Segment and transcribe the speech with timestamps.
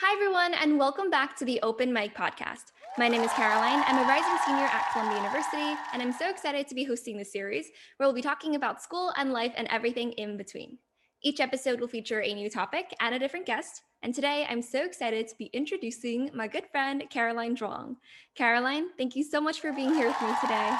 [0.00, 2.70] Hi, everyone, and welcome back to the Open Mic Podcast.
[2.98, 3.82] My name is Caroline.
[3.84, 7.32] I'm a rising senior at Columbia University, and I'm so excited to be hosting this
[7.32, 7.66] series
[7.96, 10.78] where we'll be talking about school and life and everything in between.
[11.24, 13.82] Each episode will feature a new topic and a different guest.
[14.04, 17.96] And today I'm so excited to be introducing my good friend, Caroline Zhuang.
[18.36, 20.78] Caroline, thank you so much for being here with me today.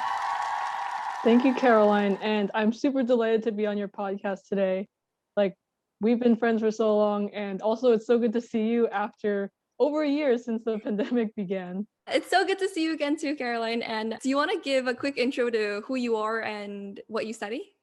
[1.25, 2.17] Thank you, Caroline.
[2.21, 4.87] And I'm super delighted to be on your podcast today.
[5.35, 5.55] Like,
[6.01, 7.29] we've been friends for so long.
[7.33, 11.35] And also, it's so good to see you after over a year since the pandemic
[11.35, 11.87] began.
[12.07, 13.81] It's so good to see you again, too, Caroline.
[13.81, 17.25] And do you want to give a quick intro to who you are and what
[17.25, 17.73] you study?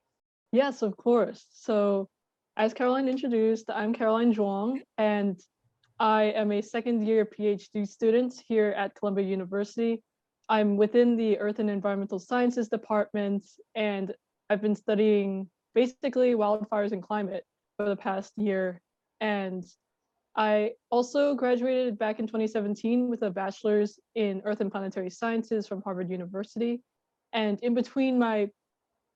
[0.53, 1.47] Yes, of course.
[1.51, 2.09] So,
[2.57, 5.39] as Caroline introduced, I'm Caroline Zhuang, and
[5.99, 10.03] I am a second year PhD student here at Columbia University.
[10.49, 14.15] I'm within the Earth and Environmental Sciences department, and
[14.49, 17.45] I've been studying basically wildfires and climate
[17.79, 18.81] the past year.
[19.21, 19.65] And
[20.37, 25.83] I also graduated back in 2017 with a bachelor's in Earth and Planetary Sciences from
[25.83, 26.83] Harvard University.
[27.33, 28.51] And in between my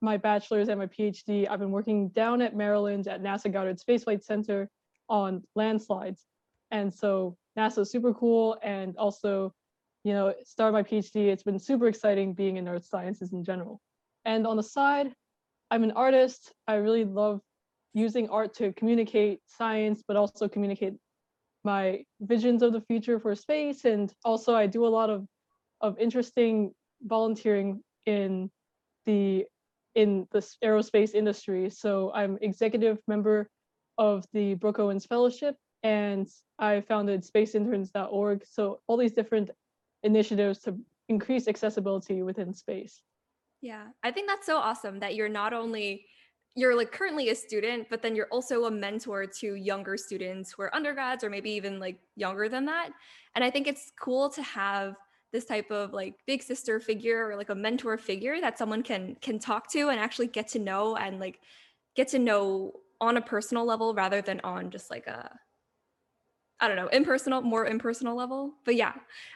[0.02, 4.04] my bachelor's and my PhD, I've been working down at Maryland at NASA Goddard Space
[4.04, 4.70] Flight Center
[5.10, 6.24] on landslides.
[6.70, 8.56] And so NASA is super cool.
[8.62, 9.52] And also,
[10.04, 13.78] you know, start my PhD, it's been super exciting being in earth sciences in general.
[14.24, 15.12] And on the side,
[15.70, 16.52] I'm an artist.
[16.66, 17.42] I really love
[17.92, 20.94] using art to communicate science, but also communicate
[21.64, 23.84] my visions of the future for space.
[23.84, 25.26] And also I do a lot of,
[25.80, 28.50] of interesting volunteering in
[29.06, 29.46] the
[29.96, 31.68] in the aerospace industry.
[31.68, 33.50] So I'm executive member
[33.98, 38.44] of the Brooke Owens Fellowship and I founded spaceinterns.org.
[38.46, 39.50] So all these different
[40.02, 43.02] initiatives to increase accessibility within space.
[43.60, 46.06] Yeah, I think that's so awesome that you're not only
[46.54, 50.62] you're like currently a student, but then you're also a mentor to younger students who
[50.62, 52.90] are undergrads or maybe even like younger than that.
[53.34, 54.96] And I think it's cool to have
[55.32, 59.16] this type of like big sister figure or like a mentor figure that someone can
[59.20, 61.38] can talk to and actually get to know and like
[61.94, 65.30] get to know on a personal level rather than on just like a
[66.62, 68.52] I don't know, impersonal, more impersonal level.
[68.66, 68.92] But yeah.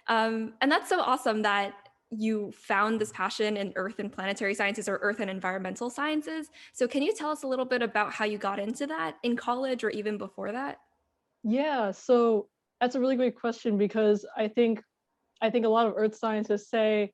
[0.08, 1.72] Um, and that's so awesome that
[2.18, 6.48] you found this passion in earth and planetary sciences or earth and environmental sciences.
[6.72, 9.36] So can you tell us a little bit about how you got into that in
[9.36, 10.78] college or even before that?
[11.42, 12.48] Yeah, so
[12.80, 14.82] that's a really great question because I think
[15.40, 17.12] I think a lot of earth scientists say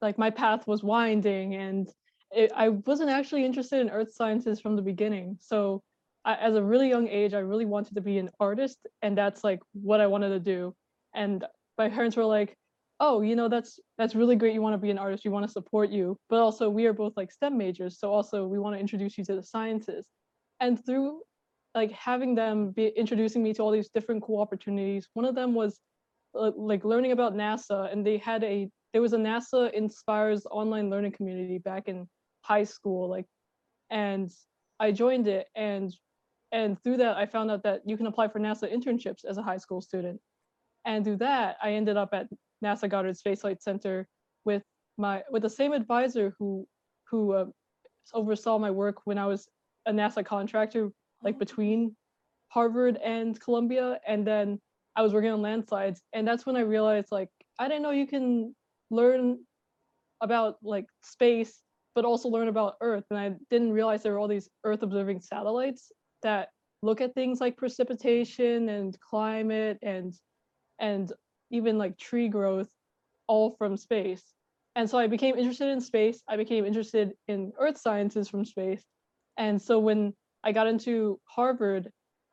[0.00, 1.90] like my path was winding and
[2.30, 5.36] it, I wasn't actually interested in earth sciences from the beginning.
[5.40, 5.82] So
[6.24, 9.42] I, as a really young age, I really wanted to be an artist and that's
[9.44, 10.74] like what I wanted to do.
[11.14, 11.44] And
[11.78, 12.56] my parents were like,
[13.00, 14.54] oh, you know, that's that's really great.
[14.54, 16.16] You want to be an artist, we want to support you.
[16.28, 17.98] But also we are both like STEM majors.
[17.98, 20.06] So also we want to introduce you to the sciences.
[20.60, 21.22] And through
[21.74, 25.54] like having them be introducing me to all these different cool opportunities, one of them
[25.54, 25.80] was
[26.38, 30.90] uh, like learning about NASA and they had a there was a NASA inspires online
[30.90, 32.08] learning community back in
[32.42, 33.26] high school like
[33.90, 34.30] and
[34.80, 35.94] I joined it and
[36.50, 39.42] and through that I found out that you can apply for NASA internships as a
[39.42, 40.20] high school student
[40.86, 42.28] and through that I ended up at
[42.62, 44.06] NASA Goddard Space Flight Center
[44.44, 44.62] with
[44.98, 46.66] my with the same advisor who
[47.10, 47.46] who uh,
[48.14, 49.48] oversaw my work when I was
[49.86, 50.90] a NASA contractor
[51.22, 51.96] like between
[52.48, 54.58] Harvard and Columbia and then
[54.94, 57.28] I was working on landslides, and that's when I realized like
[57.58, 58.54] I didn't know you can
[58.90, 59.38] learn
[60.20, 61.60] about like space,
[61.94, 65.20] but also learn about Earth, and I didn't realize there were all these Earth observing
[65.20, 65.90] satellites
[66.22, 66.50] that
[66.82, 70.14] look at things like precipitation and climate and
[70.78, 71.12] and
[71.52, 72.68] even like tree growth
[73.28, 74.24] all from space.
[74.74, 76.22] And so I became interested in space.
[76.28, 78.82] I became interested in earth sciences from space.
[79.36, 81.90] And so when I got into Harvard,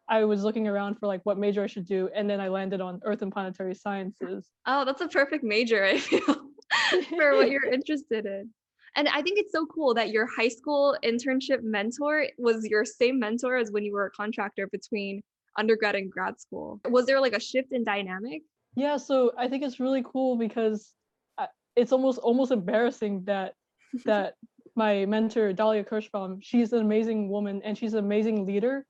[0.07, 2.81] I was looking around for like what major I should do, and then I landed
[2.81, 4.47] on Earth and Planetary Sciences.
[4.65, 6.21] Oh, that's a perfect major, I feel,
[7.09, 8.49] for what you're interested in.
[8.95, 13.19] And I think it's so cool that your high school internship mentor was your same
[13.19, 15.21] mentor as when you were a contractor between
[15.59, 16.81] undergrad and grad school.
[16.89, 18.41] Was there like a shift in dynamic?
[18.75, 20.93] Yeah, so I think it's really cool because
[21.37, 23.53] uh, it's almost almost embarrassing that
[24.05, 24.35] that
[24.75, 28.85] my mentor Dalia Kirschbaum, she's an amazing woman and she's an amazing leader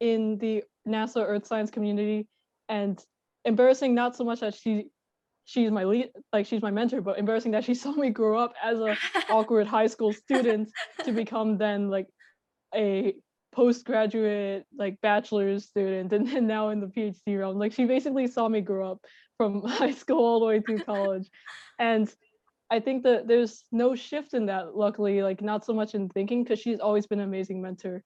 [0.00, 2.26] in the NASA Earth Science community,
[2.68, 3.02] and
[3.44, 4.86] embarrassing not so much that she
[5.46, 8.52] she's my lead like she's my mentor but embarrassing that she saw me grow up
[8.62, 8.96] as a
[9.30, 10.70] awkward high school student
[11.04, 12.06] to become then like
[12.74, 13.14] a
[13.52, 17.58] postgraduate like bachelor's student and then now in the phd realm.
[17.58, 19.04] Like she basically saw me grow up
[19.36, 21.28] from high school all the way through college.
[21.78, 22.12] And
[22.72, 26.44] i think that there's no shift in that luckily like not so much in thinking
[26.44, 28.02] because she's always been an amazing mentor.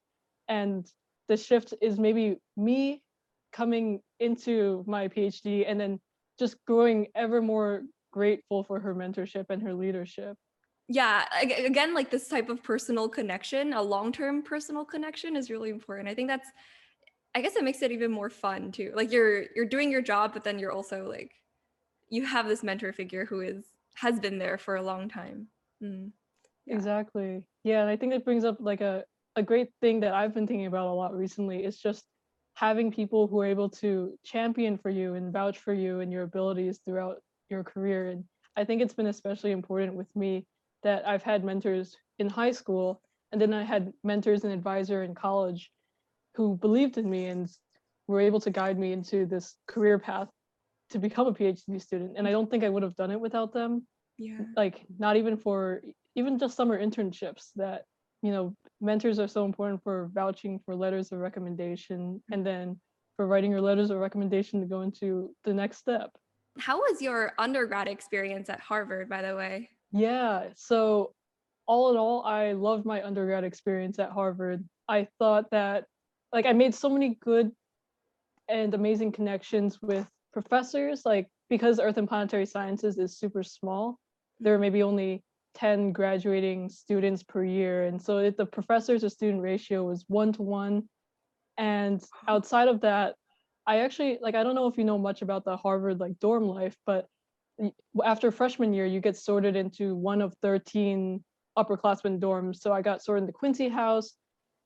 [0.48, 0.86] And
[1.28, 3.02] the shift is maybe me
[3.52, 6.00] coming into my PhD and then
[6.38, 7.82] just growing ever more
[8.12, 10.36] grateful for her mentorship and her leadership.
[10.88, 16.08] Yeah, again, like this type of personal connection, a long-term personal connection is really important.
[16.08, 16.50] I think that's
[17.34, 18.92] I guess it makes it even more fun too.
[18.96, 21.34] Like you're you're doing your job, but then you're also like
[22.10, 25.50] you have this mentor figure who is has been there for a long time.
[25.82, 26.12] Mm,
[26.66, 26.76] yeah.
[26.76, 27.44] Exactly.
[27.62, 29.04] Yeah, and I think it brings up like a
[29.36, 32.04] a great thing that I've been thinking about a lot recently is just
[32.54, 36.22] having people who are able to champion for you and vouch for you and your
[36.22, 37.20] abilities throughout
[37.50, 38.10] your career.
[38.10, 38.24] And
[38.56, 40.46] I think it's been especially important with me
[40.84, 43.02] that I've had mentors in high school
[43.32, 45.70] and then I had mentors and advisor in college
[46.36, 47.48] who believed in me and
[48.06, 50.28] were able to guide me into this career path
[50.90, 52.12] to become a PhD student.
[52.16, 53.86] And I don't think I would have done it without them.
[54.18, 54.38] Yeah.
[54.56, 55.82] Like not even for
[56.14, 57.86] even just summer internships that,
[58.22, 62.32] you know, mentors are so important for vouching for letters of recommendation mm-hmm.
[62.32, 62.80] and then
[63.16, 66.10] for writing your letters of recommendation to go into the next step.
[66.58, 69.70] How was your undergrad experience at Harvard, by the way?
[69.96, 71.14] Yeah, so
[71.66, 74.64] all in all, I loved my undergrad experience at Harvard.
[74.88, 75.84] I thought that
[76.32, 77.52] like I made so many good
[78.48, 84.00] and amazing connections with professors, like because Earth and Planetary Sciences is super small,
[84.40, 85.22] there are maybe only
[85.54, 87.84] 10 graduating students per year.
[87.84, 90.88] And so it, the professors to student ratio was one to one.
[91.56, 93.14] And outside of that,
[93.64, 96.48] I actually like I don't know if you know much about the Harvard like dorm
[96.48, 97.06] life, but
[98.04, 101.22] after freshman year, you get sorted into one of 13
[101.56, 102.56] upperclassmen dorms.
[102.56, 104.14] So I got sorted into Quincy house,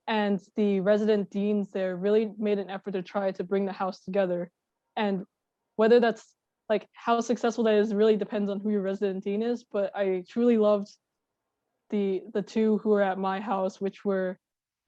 [0.07, 4.01] and the resident deans there really made an effort to try to bring the house
[4.01, 4.51] together.
[4.97, 5.25] And
[5.77, 6.35] whether that's
[6.69, 9.65] like how successful that is really depends on who your resident dean is.
[9.65, 10.89] But I truly loved
[11.91, 14.39] the the two who were at my house, which were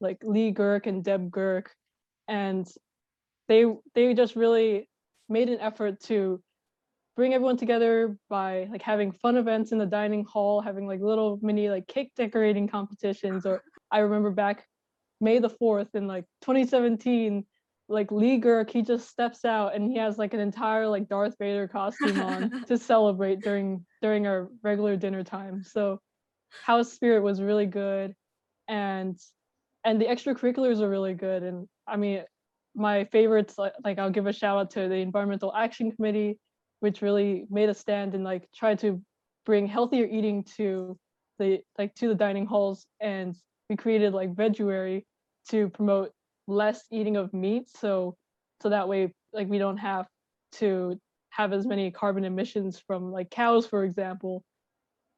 [0.00, 1.68] like Lee Gehrke and Deb Gehrke,
[2.28, 2.66] and
[3.48, 3.64] they
[3.94, 4.88] they just really
[5.28, 6.42] made an effort to
[7.20, 11.38] bring everyone together by like having fun events in the dining hall, having like little
[11.42, 13.44] mini like cake decorating competitions.
[13.44, 13.60] Or
[13.92, 14.66] I remember back
[15.20, 17.44] May the 4th in like 2017,
[17.90, 21.34] like Lee Gehrke, he just steps out and he has like an entire like Darth
[21.38, 25.62] Vader costume on to celebrate during during our regular dinner time.
[25.62, 26.00] So
[26.64, 28.14] house spirit was really good
[28.66, 29.18] and
[29.84, 31.42] and the extracurriculars are really good.
[31.42, 32.24] And I mean
[32.74, 36.38] my favorites like, like I'll give a shout out to the Environmental Action Committee,
[36.80, 39.00] which really made a stand and like tried to
[39.46, 40.98] bring healthier eating to
[41.38, 42.86] the like to the dining halls.
[43.00, 43.36] And
[43.68, 45.04] we created like veguary
[45.50, 46.12] to promote
[46.46, 47.68] less eating of meat.
[47.68, 48.16] So
[48.62, 50.06] so that way like we don't have
[50.52, 50.98] to
[51.30, 54.42] have as many carbon emissions from like cows for example.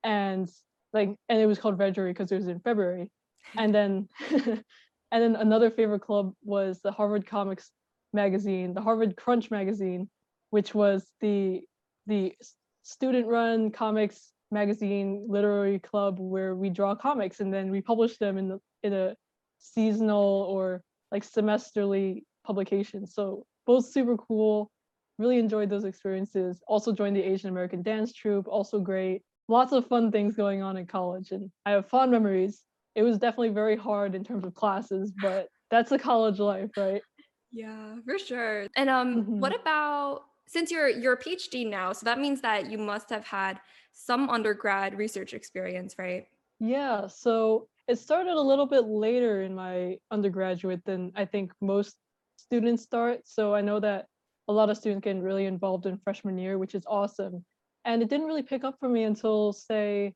[0.04, 0.50] And
[0.92, 3.10] like and it was called veguary because it was in february.
[3.56, 4.08] And then
[5.12, 7.70] and then another favorite club was the harvard comics
[8.14, 10.08] magazine the harvard crunch magazine
[10.52, 11.62] which was the
[12.06, 12.34] the
[12.82, 18.36] student run comics magazine literary club where we draw comics and then we publish them
[18.36, 19.16] in the in a
[19.58, 23.06] seasonal or like semesterly publication.
[23.06, 24.70] So both super cool.
[25.18, 26.62] Really enjoyed those experiences.
[26.66, 28.48] Also joined the Asian American dance troupe.
[28.48, 29.22] Also great.
[29.48, 32.62] Lots of fun things going on in college, and I have fond memories.
[32.94, 37.02] It was definitely very hard in terms of classes, but that's the college life, right?
[37.54, 38.68] Yeah, for sure.
[38.76, 39.60] And um, what Mhm.
[39.60, 40.22] about
[40.52, 43.58] since you're you're a PhD now, so that means that you must have had
[43.92, 46.26] some undergrad research experience, right?
[46.60, 51.96] Yeah, so it started a little bit later in my undergraduate than I think most
[52.36, 53.20] students start.
[53.24, 54.06] So I know that
[54.48, 57.44] a lot of students get really involved in freshman year, which is awesome.
[57.84, 60.12] And it didn't really pick up for me until, say,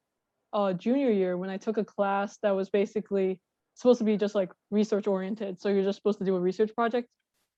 [0.53, 3.41] uh, junior year when I took a class that was basically
[3.75, 5.61] supposed to be just like research oriented.
[5.61, 7.09] So you're just supposed to do a research project.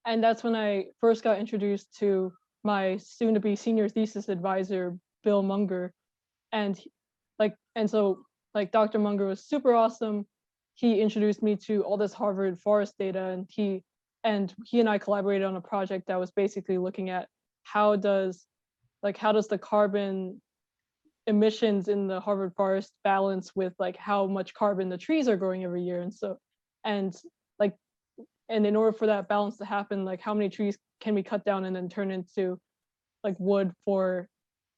[0.07, 2.33] And that's when I first got introduced to
[2.69, 5.91] my soon to be senior thesis advisor, Bill Munger.
[6.53, 6.79] And
[7.39, 8.21] like, and so
[8.55, 8.99] like Dr.
[8.99, 10.27] Munger was super awesome.
[10.75, 13.83] He introduced me to all this Harvard forest data and he
[14.23, 17.29] and he and I collaborated on a project that was basically looking at
[17.63, 18.47] how does
[19.03, 20.41] like how does the carbon
[21.27, 25.65] emissions in the Harvard forest balance with like how much carbon the trees are growing
[25.65, 26.37] every year and so
[26.85, 27.17] and
[27.59, 27.75] like
[28.51, 31.45] and in order for that balance to happen like how many trees can we cut
[31.45, 32.59] down and then turn into
[33.25, 34.29] like wood for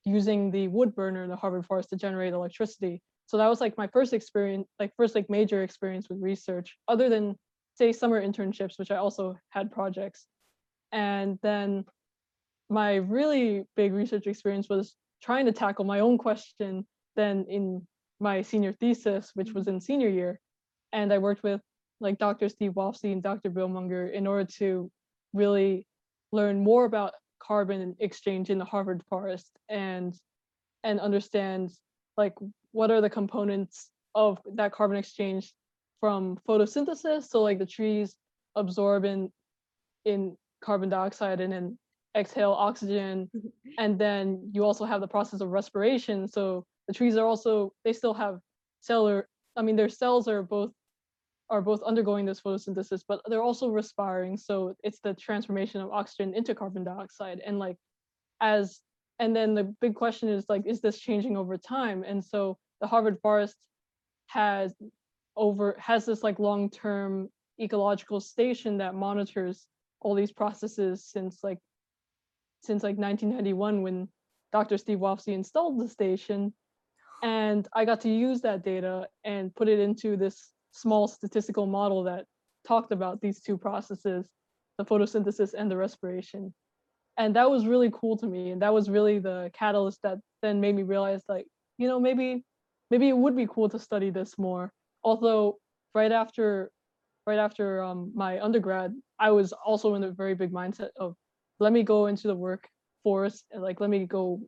[0.05, 3.03] using the wood burner in the Harvard forest to generate electricity?
[3.27, 7.09] So that was like my first experience like first like major experience with research other
[7.09, 7.37] than
[7.75, 10.27] say summer internships which i also had projects.
[10.93, 11.85] And then
[12.69, 16.87] my really big research experience was trying to tackle my own question
[17.17, 17.87] then in
[18.19, 20.41] my senior thesis which was in senior year.
[20.93, 21.61] And i worked with
[22.01, 24.91] like dr steve Wofsy and dr bill munger in order to
[25.33, 25.87] really
[26.33, 30.15] learn more about carbon exchange in the Harvard forest and
[30.85, 31.71] and understand
[32.17, 32.35] like
[32.73, 35.53] what are the components of that carbon exchange
[36.01, 37.25] from photosynthesis?
[37.25, 38.15] So like the trees
[38.57, 39.31] absorb in
[40.05, 41.79] in carbon dioxide and then
[42.17, 43.31] exhale oxygen.
[43.35, 43.53] Mhm.
[43.79, 46.27] and then you also have the process of respiration.
[46.27, 48.41] So the trees are also they still have
[48.81, 50.73] cellular i mean their cells are both
[51.51, 56.35] are both undergoing this photosynthesis but they're also respiring so it's the transformation of oxygen
[56.35, 57.77] into carbon dioxide and like
[58.41, 58.81] as
[59.19, 62.87] and then the big question is like is this changing over time and so the
[62.87, 63.57] harvard forest
[64.29, 64.75] has
[65.37, 67.29] over has this like long-term
[67.61, 69.67] ecological station that monitors
[70.01, 71.59] all these processes since like
[72.63, 74.09] since like 1991 when
[74.53, 74.79] Dr.
[74.79, 76.53] Steve Wofsy installed the station.
[77.23, 82.05] And I got to use that data and put it into this small statistical model
[82.05, 82.25] that
[82.67, 84.27] talked about these two processes,
[84.79, 86.55] the photosynthesis and the respiration.
[87.17, 88.51] And that was really cool to me.
[88.51, 91.47] And that was really the catalyst that then made me realize like,
[91.79, 92.45] you know, maybe
[92.91, 94.73] maybe it would be cool to study this more.
[95.03, 95.59] Although
[95.95, 96.71] right after
[97.27, 101.15] right after um, my undergrad, I was also in a very big mindset of
[101.59, 104.41] let me go into the workforce and like let me go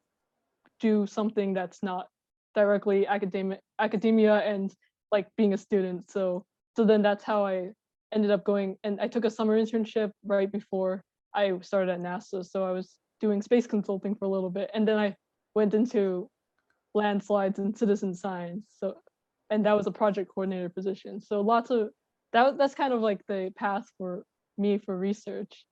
[0.80, 2.08] do something that's not
[2.54, 4.74] directly academic academia and
[5.12, 6.10] like being a student.
[6.10, 7.70] So so then that's how I
[8.12, 11.02] ended up going and I took a summer internship right before
[11.34, 12.44] I started at NASA.
[12.44, 15.14] So I was doing space consulting for a little bit and then I
[15.54, 16.28] went into
[16.94, 18.64] landslides and citizen science.
[18.78, 18.96] So
[19.50, 21.20] and that was a project coordinator position.
[21.20, 21.90] So lots of
[22.32, 24.24] that that's kind of like the path for
[24.58, 25.64] me for research.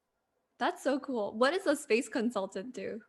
[0.58, 1.34] That's so cool.
[1.38, 3.00] What does a space consultant do?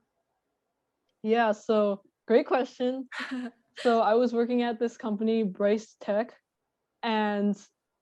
[1.23, 3.09] Yeah, so great question.
[3.79, 6.29] So I was working at this company, BryceTech,
[7.03, 7.57] and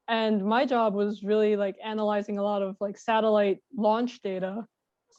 [0.08, 4.66] and my job was really like analyzing a lot of like satellite launch data.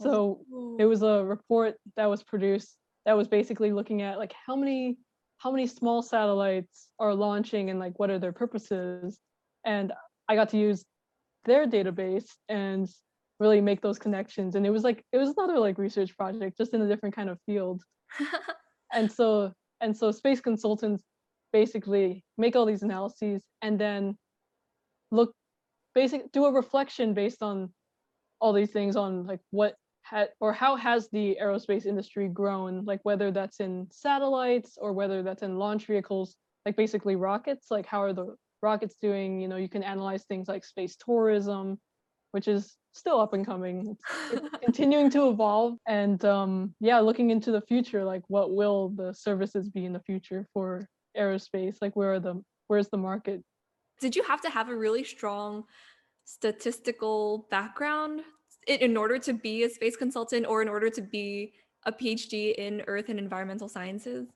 [0.01, 0.41] So
[0.79, 4.99] it was a report that was produced that was basically looking at like how many
[5.39, 9.19] how many small satellites are launching and like what are their purposes.
[9.65, 9.93] And
[10.29, 10.85] I got to use
[11.45, 12.89] their database and
[13.39, 14.55] really make those connections.
[14.55, 17.31] And it was like it was another like research project, just in a different kind
[17.31, 17.83] of field.
[18.93, 21.03] And so and so space consultants
[21.53, 24.17] basically make all these analyses and then
[25.11, 25.35] look
[25.95, 27.71] basic do a reflection based on
[28.41, 32.85] all these things on like what had or how has the aerospace industry grown?
[32.85, 37.87] Like whether that's in satellites or whether that's in launch vehicles like basically rockets like
[37.87, 39.41] how are the rockets doing?
[39.41, 41.79] You know you can analyze things like space tourism
[42.33, 43.97] which is still up and coming.
[44.33, 49.13] It's continuing to evolve and um yeah looking into the future like what will the
[49.13, 51.77] services be in the future for aerospace?
[51.81, 53.43] Like where are the where's the market?
[54.01, 55.65] Did you have to have a really strong
[56.25, 58.23] statistical background
[58.67, 61.53] in, in order to be a space consultant or in order to be
[61.87, 64.29] a PhD in earth and environmental sciences?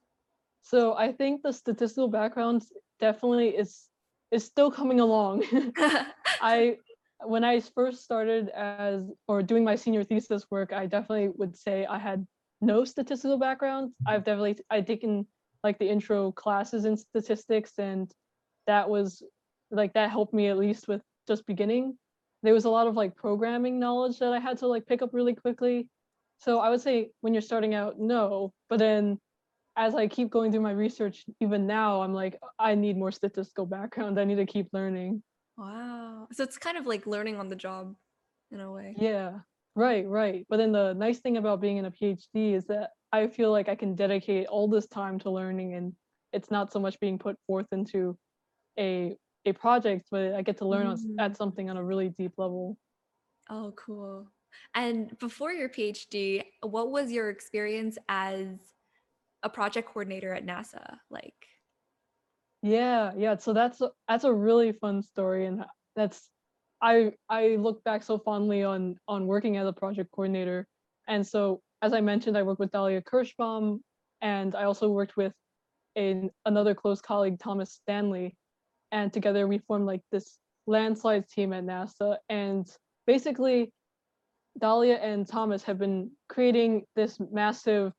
[0.67, 2.65] so i think the statistical background
[2.99, 3.91] definitely is
[4.35, 5.45] is still coming along.
[6.41, 6.77] I
[7.25, 11.87] when i first started as or doing my senior thesis work i definitely would say
[11.87, 12.27] i had
[12.65, 13.93] no statistical background.
[14.07, 14.25] I've mm-hmm.
[14.25, 15.27] definitely i've taken
[15.63, 18.11] like the intro classes in statistics and
[18.67, 19.23] that was
[19.71, 21.99] like that helped me at least with just beginning.
[22.43, 25.11] There was a lot of like programming knowledge that i had to like pick up
[25.13, 25.89] really quickly.
[26.39, 29.19] So i would say when you're starting out no but then
[29.77, 33.67] as i keep going through my research even now i'm like i need more statistical
[33.67, 34.21] background.
[34.21, 35.23] I need to keep learning
[35.57, 36.29] wow.
[36.33, 37.97] So it's kind of like learning on the job
[38.51, 38.97] in a way.
[38.97, 39.41] yeah
[39.75, 43.27] right right but then the nice thing about being in a phd is that i
[43.27, 45.95] feel like i can dedicate all this time to learning and
[46.33, 48.17] it's not so much being put forth into
[48.79, 51.17] a a project but i get to learn Mhm.
[51.19, 52.79] at something on a really deep level
[53.51, 54.31] Oh, cool.
[54.75, 58.75] And before your PhD, what was your experience as
[59.43, 61.49] a project coordinator at NASA like?
[62.65, 63.37] Yeah, yeah.
[63.37, 65.65] So that's that's a really fun story, and
[65.97, 66.31] that's
[66.81, 70.67] I I look back so fondly on on working as a project coordinator.
[71.07, 73.81] And so, as I mentioned, I worked with Dalia Kirschbaum,
[74.23, 75.35] and I also worked with
[75.99, 78.35] a, another close colleague, Thomas Stanley,
[78.93, 82.19] and together we formed like this landslides team at NASA.
[82.31, 82.67] And
[83.07, 83.73] basically,
[84.61, 87.93] Dalia and Thomas have been creating this massive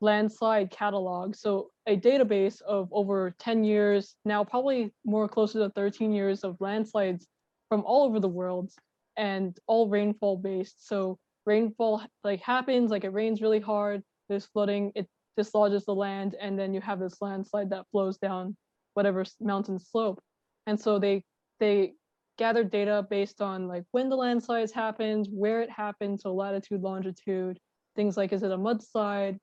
[0.00, 1.34] landslide catalog.
[1.34, 6.56] So a database of over 10 years, now probably more closer to 13 years of
[6.60, 7.26] landslides
[7.68, 8.70] from all over the world
[9.16, 10.86] and all rainfall based.
[10.86, 16.36] So rainfall like happens, like it rains really hard, there's flooding, it dislodges the land,
[16.40, 18.56] and then you have this landslide that flows down
[18.94, 20.20] whatever mountain slope.
[20.66, 21.24] And so they
[21.60, 21.94] they
[22.36, 27.58] gather data based on like when the landslides happened, where it happened, so latitude, longitude,
[27.96, 29.38] things like is it a mudslide,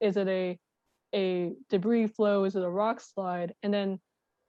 [0.00, 0.58] is it a
[1.14, 3.98] a debris flow, is it a rock slide, and then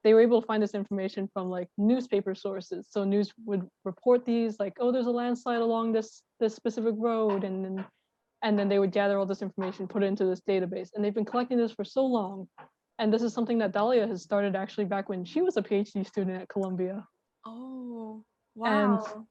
[0.03, 2.87] they were able to find this information from like newspaper sources.
[2.89, 7.43] So news would report these like, oh, there's a landslide along this this specific road,
[7.43, 7.85] and then
[8.43, 10.89] and then they would gather all this information, put it into this database.
[10.93, 12.47] And they've been collecting this for so long.
[12.99, 16.05] And this is something that Dalia has started actually back when she was a PhD
[16.05, 17.05] student at Columbia.
[17.45, 18.23] Oh,
[18.55, 19.03] wow.
[19.05, 19.25] And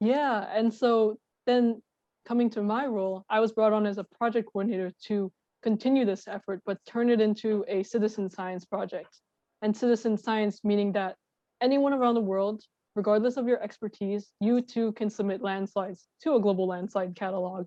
[0.00, 1.82] yeah, and so then
[2.26, 6.26] coming to my role, I was brought on as a project coordinator to continue this
[6.26, 9.20] effort, but turn it into a citizen science project.
[9.62, 11.16] And citizen science meaning that
[11.60, 12.62] anyone around the world,
[12.96, 17.66] regardless of your expertise, you too can submit landslides to a global landslide catalog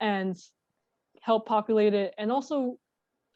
[0.00, 0.36] and
[1.22, 2.76] help populate it and also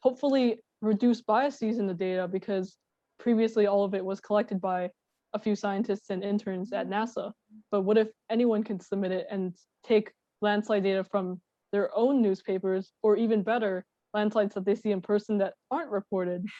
[0.00, 2.76] hopefully reduce biases in the data because
[3.18, 4.90] previously all of it was collected by
[5.34, 7.32] a few scientists and interns at NASA.
[7.70, 11.40] But what if anyone can submit it and take landslide data from
[11.74, 16.46] their own newspapers, or even better, landslides that they see in person that aren't reported?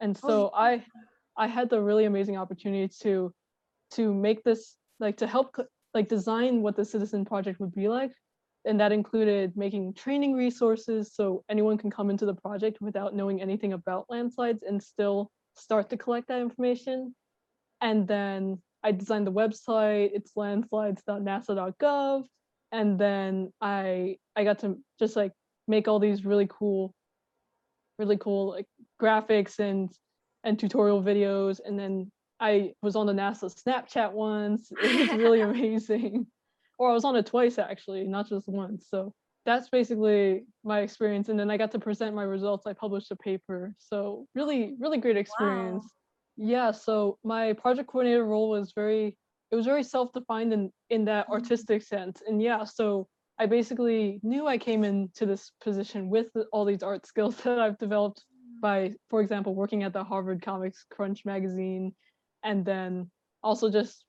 [0.00, 0.84] And Oh, so I
[1.36, 3.32] I had the really amazing opportunity to
[3.92, 5.56] to make this like to help
[5.94, 8.12] like design what the citizen project would be like
[8.64, 13.40] and that included making training resources so anyone can come into the project without knowing
[13.40, 17.14] anything about landslides and still start to collect that information
[17.80, 20.10] and then I designed the website.
[20.12, 22.24] It's landslides.nasa.gov.
[22.74, 25.30] And then I I got to just like
[25.68, 26.92] make all these really cool,
[28.00, 28.66] really cool like
[29.00, 29.90] graphics and
[30.42, 31.60] and tutorial videos.
[31.64, 34.72] And then I was on the NASA Snapchat once.
[34.82, 36.26] It was really amazing.
[36.76, 38.88] Or I was on it twice actually, not just once.
[38.90, 39.14] So
[39.46, 41.28] that's basically my experience.
[41.28, 42.66] And then I got to present my results.
[42.66, 43.76] I published a paper.
[43.78, 45.86] So really, really great experience.
[46.36, 49.16] Yeah, so my project coordinator role was very
[49.54, 51.32] it was very self-defined in in that Mhm.
[51.34, 52.22] artistic sense.
[52.26, 53.06] And yeah, so
[53.38, 57.78] I basically knew I came into this position with all these art skills that I've
[57.78, 58.24] developed
[58.60, 61.94] by, for example, working at the Harvard Comics Crunch magazine
[62.42, 63.10] and then
[63.44, 64.04] also just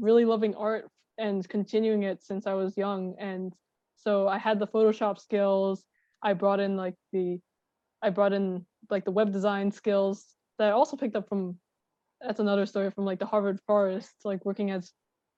[0.00, 3.14] really loving art and continuing it since I was young.
[3.18, 3.54] And
[3.94, 5.84] so I had the Photoshop skills.
[6.22, 7.40] I brought in like the
[8.02, 11.60] I brought in like the web design skills that I also picked up from
[12.20, 14.92] that's another story from like the Harvard Forest, like working as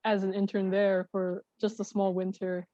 [0.05, 2.67] as an intern there for just a small winter.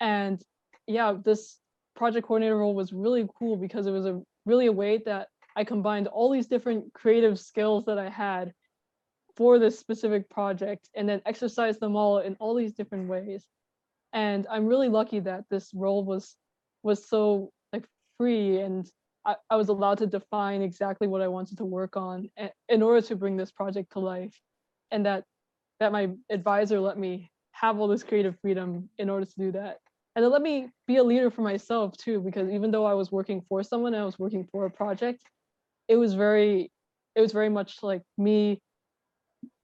[0.00, 0.42] And
[0.86, 1.58] yeah, this
[1.94, 5.64] project coordinator role was really cool because it was a really a way that I
[5.64, 8.52] combined all these different creative skills that I had
[9.36, 13.46] for this specific project and then exercised them all in all these different ways.
[14.12, 16.34] And I'm really lucky that this role was
[16.82, 17.86] was so like
[18.18, 18.90] free and
[19.26, 22.30] I, I was allowed to define exactly what I wanted to work on
[22.68, 24.38] in order to bring this project to life.
[24.92, 25.24] And that
[25.80, 29.78] that my advisor let me have all this creative freedom in order to do that.
[30.14, 33.12] And it let me be a leader for myself too, because even though I was
[33.12, 35.22] working for someone I was working for a project,
[35.88, 36.70] it was very
[37.14, 38.60] it was very much like me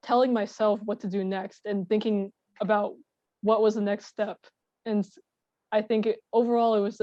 [0.02, 2.94] telling myself what to do next and thinking about
[3.42, 4.38] what was the next step.
[4.84, 5.06] And
[5.70, 7.00] I think it, overall it was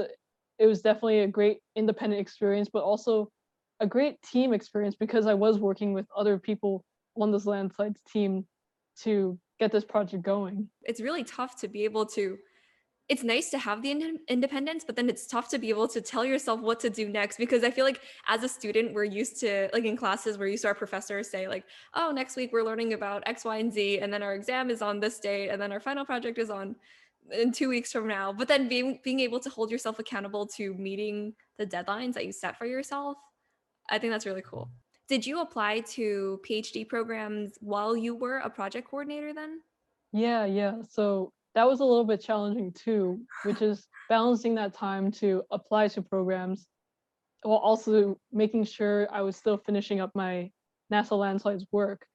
[0.60, 3.30] it was definitely a great independent experience, but also
[3.80, 6.84] a great team experience because I was working with other people
[7.16, 8.46] on this landslides team
[9.02, 10.68] to get this project going.
[10.82, 12.36] It's really tough to be able to
[13.08, 16.00] it's nice to have the inde- independence, but then it's tough to be able to
[16.00, 19.40] tell yourself what to do next because I feel like as a student, we're used
[19.40, 22.62] to like in classes, we're used to our professors say like, oh, next week we're
[22.62, 25.60] learning about X, Y, and Z, and then our exam is on this date, and
[25.60, 26.76] then our final project is on
[27.32, 28.32] in two weeks from now.
[28.32, 32.32] But then being being able to hold yourself accountable to meeting the deadlines that you
[32.32, 33.16] set for yourself,
[33.88, 34.70] I think that's really cool.
[35.08, 39.60] Did you apply to PhD programs while you were a project coordinator then?
[40.12, 40.76] Yeah, yeah.
[40.88, 45.88] So that was a little bit challenging too, which is balancing that time to apply
[45.88, 46.66] to programs
[47.42, 50.50] while also making sure I was still finishing up my
[50.92, 52.06] NASA landslides work.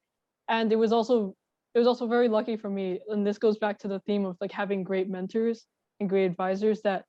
[0.48, 1.34] And it was also
[1.76, 4.38] it was also very lucky for me, and this goes back to the theme of
[4.40, 5.66] like having great mentors
[6.00, 7.04] and great advisors that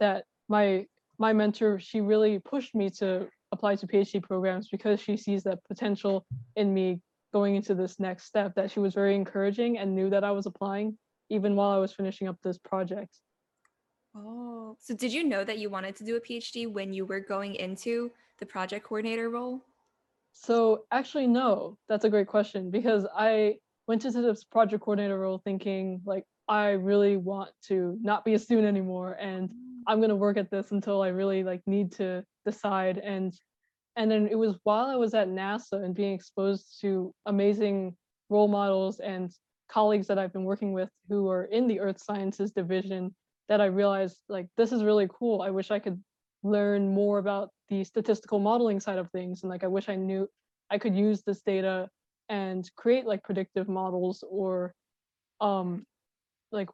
[0.00, 0.84] that my
[1.18, 5.64] my mentor she really pushed me to apply to PhD programs because she sees that
[5.64, 7.00] potential in me
[7.32, 10.44] going into this next step that she was very encouraging and knew that I was
[10.44, 10.98] applying
[11.30, 13.16] even while I was finishing up this project.
[14.14, 17.20] Oh, so did you know that you wanted to do a PhD when you were
[17.20, 19.62] going into the project coordinator role?
[20.34, 25.40] So actually, no, that's a great question because I went into this project coordinator role
[25.44, 29.54] thinking like I really want to not be a student anymore and mm.
[29.86, 33.34] I'm gonna work at this until I really like need to decide and
[33.96, 37.94] and then it was while I was at NASA and being exposed to amazing
[38.30, 39.30] role models and
[39.68, 43.14] colleagues that I've been working with who are in the earth sciences division
[43.48, 45.42] that I realized like this is really cool.
[45.42, 46.02] I wish I could
[46.42, 50.28] learn more about the statistical modeling side of things and like I wish I knew
[50.70, 51.88] I could use this data
[52.28, 54.74] and create like predictive models or
[55.40, 55.84] um
[56.50, 56.68] like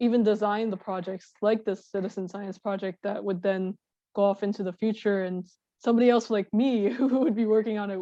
[0.00, 3.76] even design the projects like this citizen science project that would then
[4.14, 5.46] go off into the future and
[5.78, 8.00] somebody else like me who would be working on it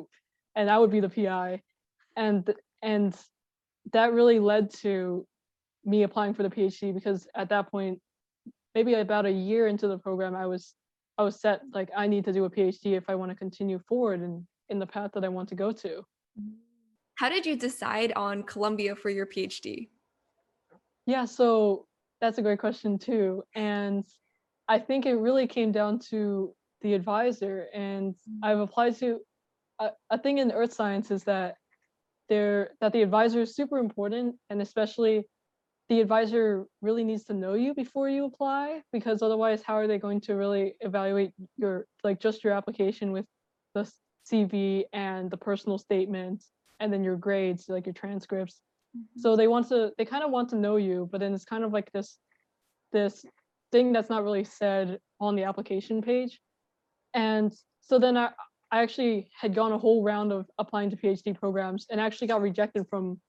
[0.57, 1.61] and I would be the PI
[2.17, 3.15] and and
[3.93, 5.27] that really led to
[5.85, 8.01] me applying for the PhD because at that point
[8.75, 10.75] maybe about a year into the program I was
[11.19, 13.79] I was set like I need to do a PhD if I want to continue
[13.87, 16.03] forward in in the path that I want to go to.
[17.21, 19.89] How did you decide on Columbia for your PhD?
[21.05, 21.85] Yeah, so
[22.19, 23.43] that's a great question too.
[23.55, 24.07] And
[24.69, 27.67] I think it really came down to the advisor.
[27.75, 28.43] And mm-hmm.
[28.43, 29.21] I've applied to
[29.79, 31.57] a, a thing in earth science is that
[32.31, 35.27] there that the advisor is super important and especially
[35.91, 39.99] the advisor really needs to know you before you apply because otherwise how are they
[39.99, 43.27] going to really evaluate your like just your application with
[43.75, 43.87] the
[44.27, 48.61] CV and the personal statements and then your grades like your transcripts.
[48.97, 49.21] Mm-hmm.
[49.21, 51.63] so they want to they kind of want to know you but then it's kind
[51.63, 52.19] of like this
[52.93, 53.25] this
[53.73, 56.41] thing that's not really said on the application page.
[57.15, 58.31] And so then i
[58.73, 62.41] i actually had gone a whole round of applying to phd programs and actually got
[62.41, 63.21] rejected from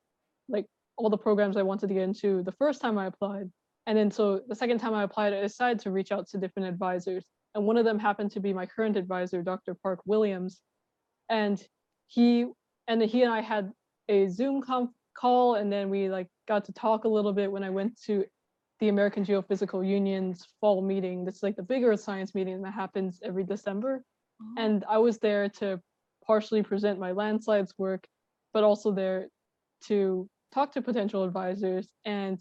[0.47, 3.49] like all the programs i wanted to get into the first time i applied.
[3.87, 6.69] And then so the second time i applied i decided to reach out to different
[6.69, 7.25] advisors.
[7.55, 10.61] And one of them happened to be my current advisor dr park williams.
[11.29, 11.63] And
[12.07, 12.45] he
[12.91, 13.71] and then he and i had
[14.10, 17.63] a zoom conf call and then we like got to talk a little bit when
[17.63, 18.25] I went to
[18.80, 21.23] the American Geophysical Union's fall meeting.
[21.23, 24.04] That's like the bigger science meeting that happens every December.
[24.41, 24.56] Oh.
[24.58, 25.80] And I was there to
[26.25, 28.06] partially present my landslides work,
[28.54, 29.27] but also there
[29.86, 31.89] to talk to potential advisors.
[32.06, 32.39] And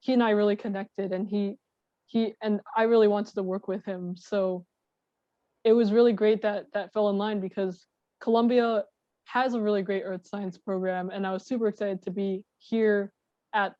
[0.00, 1.56] he and I really connected and he
[2.06, 4.16] he and I really wanted to work with him.
[4.16, 4.64] So
[5.64, 7.86] it was really great that that fell in line because
[8.20, 8.84] Columbia
[9.24, 13.12] has a really great earth science program and I was super excited to be here
[13.54, 13.74] at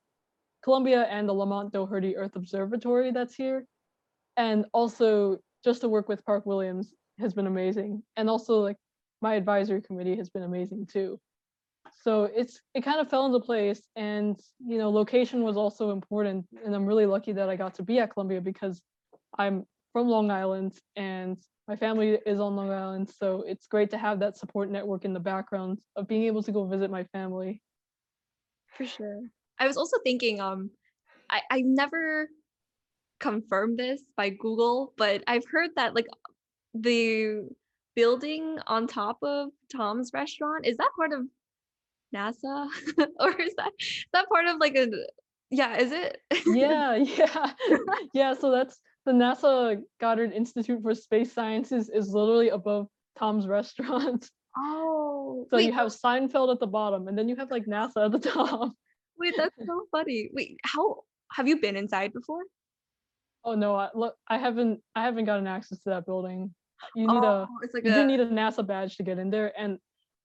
[0.63, 3.67] Columbia and the Lamont Doherty Earth Observatory that's here.
[4.37, 8.03] And also just to work with Park Williams has been amazing.
[8.17, 8.77] And also like
[9.21, 11.19] my advisory committee has been amazing too.
[12.03, 16.47] So it's it kind of fell into place and you know location was also important
[16.65, 18.81] and I'm really lucky that I got to be at Columbia because
[19.39, 23.99] I'm from Long Island and my family is on Long Island, so it's great to
[23.99, 27.63] have that support network in the background of being able to go visit my family.
[28.77, 29.21] For sure.
[29.59, 30.71] I was also thinking, um,
[31.31, 32.29] I, I never
[33.21, 36.07] confirmed this by Google, but I've heard that like
[36.75, 37.49] the
[37.95, 41.27] building on top of Tom's restaurant, is that part of
[42.15, 42.69] NASA?
[43.21, 44.89] or is that is that part of like a
[45.51, 46.19] yeah, is it?
[46.47, 47.53] Yeah, yeah.
[48.15, 52.89] yeah, so that's the NASA Goddard Institute for Space Sciences is literally above
[53.19, 54.29] Tom's restaurant.
[54.55, 58.05] Oh, So wait, you have Seinfeld at the bottom and then you have like NASA
[58.05, 58.71] at the top.
[59.19, 60.29] wait, that's so funny.
[60.35, 62.43] Wait, how have you been inside before?
[63.45, 66.55] Oh no, I look I haven't I haven't gotten access to that building.
[66.95, 69.31] You need oh, a it's like you a need a NASA badge to get in
[69.31, 69.79] there and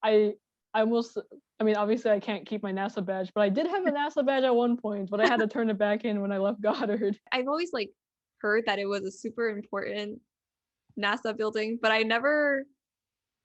[0.03, 0.33] I
[0.73, 1.17] I almost
[1.59, 4.25] I mean obviously I can't keep my NASA badge, but I did have a NASA
[4.25, 6.59] badge at one point, but I had to turn it back in when I left
[6.59, 7.17] Goddard.
[7.31, 7.91] I've always like
[8.41, 10.19] heard that it was a super important
[10.99, 12.65] NASA building, but I never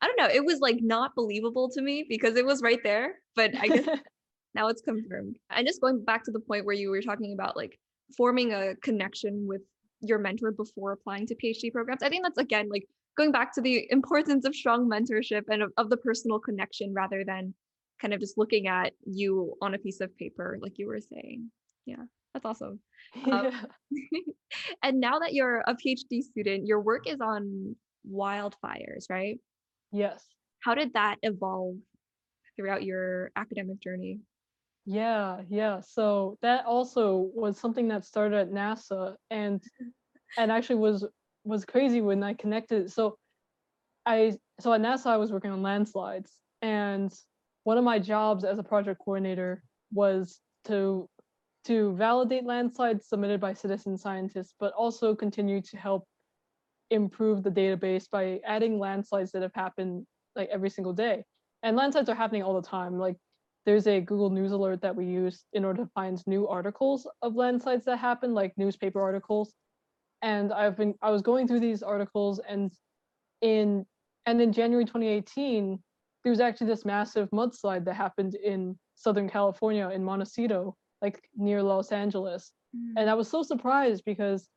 [0.00, 3.20] I don't know, it was like not believable to me because it was right there,
[3.36, 3.86] but I guess
[4.54, 5.36] now it's confirmed.
[5.50, 7.78] And just going back to the point where you were talking about like
[8.16, 9.62] forming a connection with
[10.00, 12.02] your mentor before applying to PhD programs.
[12.02, 15.72] I think that's again like going back to the importance of strong mentorship and of,
[15.76, 17.54] of the personal connection rather than
[18.00, 21.50] kind of just looking at you on a piece of paper, like you were saying.
[21.86, 22.80] Yeah, that's awesome.
[23.30, 23.50] Um,
[23.90, 24.20] yeah.
[24.82, 27.76] and now that you're a PhD student, your work is on
[28.10, 29.38] wildfires, right?
[29.90, 30.24] Yes.
[30.60, 31.76] How did that evolve
[32.56, 34.20] throughout your academic journey?
[34.86, 35.80] Yeah, yeah.
[35.80, 39.62] So that also was something that started at NASA and
[40.38, 41.06] and actually was
[41.44, 42.90] was crazy when I connected.
[42.90, 43.16] So
[44.06, 47.12] I so at NASA I was working on landslides and
[47.64, 51.08] one of my jobs as a project coordinator was to
[51.64, 56.04] to validate landslides submitted by citizen scientists, but also continue to help
[56.90, 61.24] improve the database by adding landslides that have happened like every single day.
[61.62, 62.98] And landslides are happening all the time.
[62.98, 63.16] Like
[63.64, 67.36] there's a Google News alert that we use in order to find new articles of
[67.36, 69.52] landslides that happen, like newspaper articles.
[70.20, 72.72] And I've been I was going through these articles and
[73.40, 73.86] in
[74.26, 75.78] and in January 2018,
[76.22, 81.62] there was actually this massive mudslide that happened in Southern California in Montecito, like near
[81.62, 82.52] Los Angeles.
[82.74, 82.94] Mm.
[82.96, 84.48] And I was so surprised because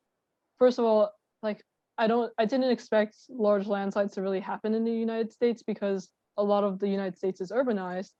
[0.58, 1.62] first of all, like
[1.98, 6.08] I don't I didn't expect large landslides to really happen in the United States because
[6.38, 8.12] a lot of the United States is urbanized.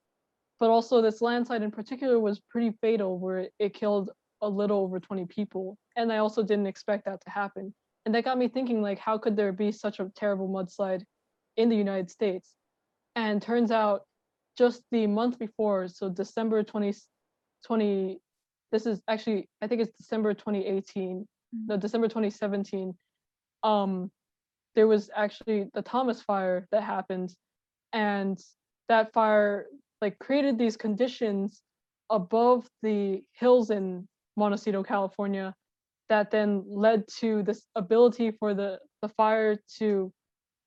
[0.59, 4.11] But also this landslide in particular was pretty fatal where it, it killed
[4.41, 5.77] a little over 20 people.
[5.95, 7.73] And I also didn't expect that to happen.
[8.05, 11.03] And that got me thinking like how could there be such a terrible mudslide
[11.57, 12.55] in the United States?
[13.15, 14.03] And turns out
[14.57, 16.93] just the month before, so December 20,
[17.65, 18.19] 20
[18.71, 21.25] this is actually I think it's December 2018,
[21.67, 22.93] no December 2017.
[23.63, 24.11] Um,
[24.75, 27.33] there was actually the Thomas fire that happened,
[27.93, 28.37] and
[28.89, 29.67] that fire
[30.01, 31.61] like created these conditions
[32.09, 35.53] above the hills in Montecito, California,
[36.09, 40.11] that then led to this ability for the the fire to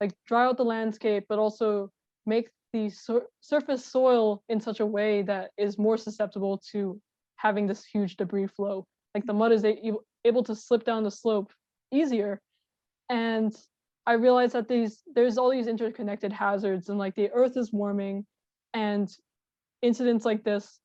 [0.01, 1.91] like dry out the landscape, but also
[2.27, 7.01] make the sur- surface soil in such a way that is more susceptible to
[7.37, 8.87] having this huge debris flow.
[9.15, 9.65] Like the mud is
[10.25, 11.53] able to slip down the slope
[11.91, 12.41] easier.
[13.09, 13.55] And
[14.07, 18.27] I realized that these there's all these interconnected hazards and like the earth is warming
[18.75, 19.09] and
[19.83, 20.79] incidents like this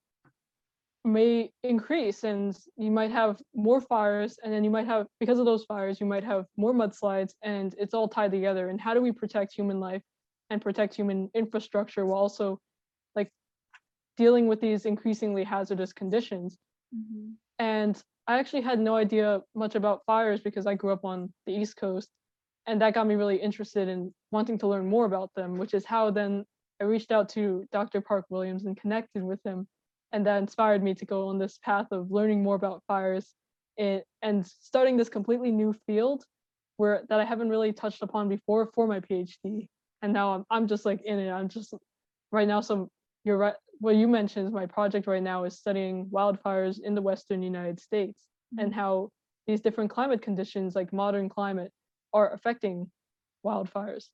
[1.03, 5.45] may increase and you might have more fires and then you might have because of
[5.45, 9.01] those fires you might have more mudslides and it's all tied together and how do
[9.01, 10.01] we protect human life
[10.49, 12.59] and protect human infrastructure while also
[13.15, 13.31] like
[14.17, 16.57] dealing with these increasingly hazardous conditions
[16.95, 17.37] Mhm.
[17.59, 21.53] and I actually had no idea much about fires because I grew up on the
[21.53, 22.09] East Coast.
[22.65, 25.85] And that got me really interested in wanting to learn more about them, which is
[25.85, 26.45] how then
[26.81, 28.01] I reached out to Dr.
[28.01, 29.67] Park Williams and connected with him.
[30.11, 33.35] And that inspired me to go on this path of learning more about fires
[33.77, 36.25] and, and starting this completely new field
[36.77, 39.67] where that I haven't really touched upon before for my PhD.
[40.05, 41.31] And now I'm I'm just like in it.
[41.31, 41.73] I'm just
[42.31, 42.61] right now.
[42.61, 42.89] So
[43.23, 43.55] you're right.
[43.79, 47.79] What you mentioned is my project right now is studying wildfires in the Western United
[47.79, 48.19] States
[48.59, 48.79] and mm-hmm.
[48.79, 49.09] how
[49.47, 51.71] these different climate conditions, like modern climate,
[52.13, 52.91] are affecting
[53.43, 54.05] wildfires.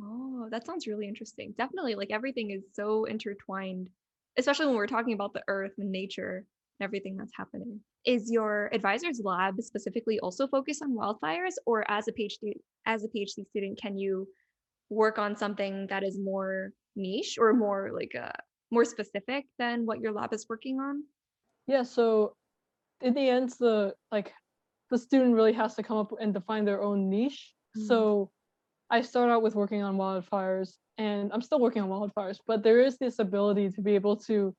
[0.00, 1.54] Oh, that sounds really interesting.
[1.58, 3.88] Definitely, like everything is so intertwined,
[4.38, 6.44] especially when we're talking about the earth and nature
[6.78, 7.80] and everything that's happening.
[8.06, 12.52] Is your advisor's lab specifically also focused on wildfires, or as a PhD
[12.86, 14.28] as a PhD student, can you
[14.90, 18.32] work on something that is more niche or more like uh
[18.72, 21.02] more specific than what your lab is working on?
[21.66, 22.34] Yeah, so
[23.00, 24.32] in the end, the like
[24.90, 27.54] the student really has to come up and define their own niche.
[27.76, 27.86] Mm.
[27.86, 28.30] So
[28.90, 32.80] I start out with working on wildfires, and I'm still working on wildfires, but there
[32.80, 34.54] is this ability to be able to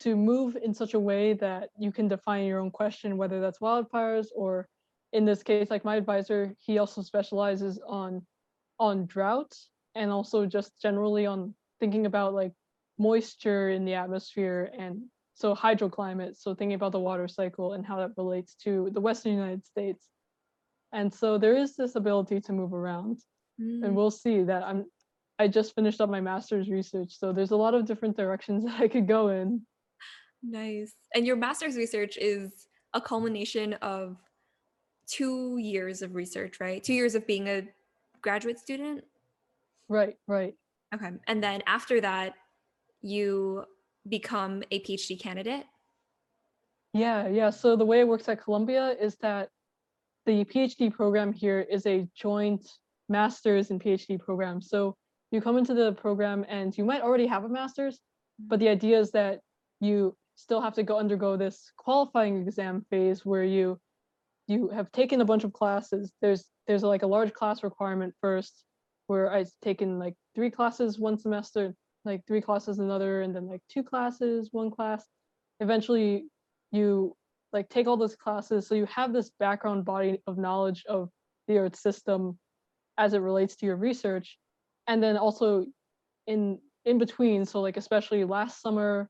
[0.00, 3.60] to move in such a way that you can define your own question, whether that's
[3.60, 4.66] wildfires or
[5.12, 8.26] in this case, like my advisor, he also specializes on
[8.80, 9.54] on drought
[9.94, 12.52] and also just generally on thinking about like
[12.98, 15.02] moisture in the atmosphere and
[15.34, 19.32] so hydroclimate so thinking about the water cycle and how that relates to the western
[19.32, 20.06] united states
[20.92, 23.18] and so there is this ability to move around
[23.60, 23.84] Mm.
[23.84, 24.84] and we'll see that i'm
[25.38, 28.80] i just finished up my master's research so there's a lot of different directions that
[28.80, 29.64] i could go in
[30.44, 30.94] Nice.
[31.14, 34.18] And your master's research is a culmination of
[35.06, 36.82] two years of research, right?
[36.82, 37.62] Two years of being a
[38.20, 39.04] graduate student.
[39.88, 40.54] Right right
[40.94, 41.10] Okay.
[41.26, 42.34] And then after that,
[43.02, 43.64] you
[44.08, 45.64] become a PhD candidate.
[46.92, 47.50] Yeah, yeah.
[47.50, 49.48] So the way it works at Columbia is that
[50.26, 52.68] the PhD program here is a joint
[53.08, 54.60] master's and PhD program.
[54.62, 54.94] So
[55.32, 57.98] you come into the program and you might already have a master's,
[58.38, 59.40] but the idea is that
[59.80, 63.78] you still have to go undergo this qualifying exam phase where you
[64.46, 66.12] you have taken a bunch of classes.
[66.20, 68.64] There's there's like a large class requirement first
[69.06, 73.62] where I've taken like three classes one semester, like three classes another, and then like
[73.68, 75.04] two classes, one class.
[75.60, 76.26] Eventually
[76.72, 77.16] you
[77.52, 81.08] like take all those classes so you have this background body of knowledge of
[81.46, 82.36] the earth system
[82.98, 84.38] as it relates to your research.
[84.86, 85.66] And then also
[86.26, 89.08] in in between so like especially last summer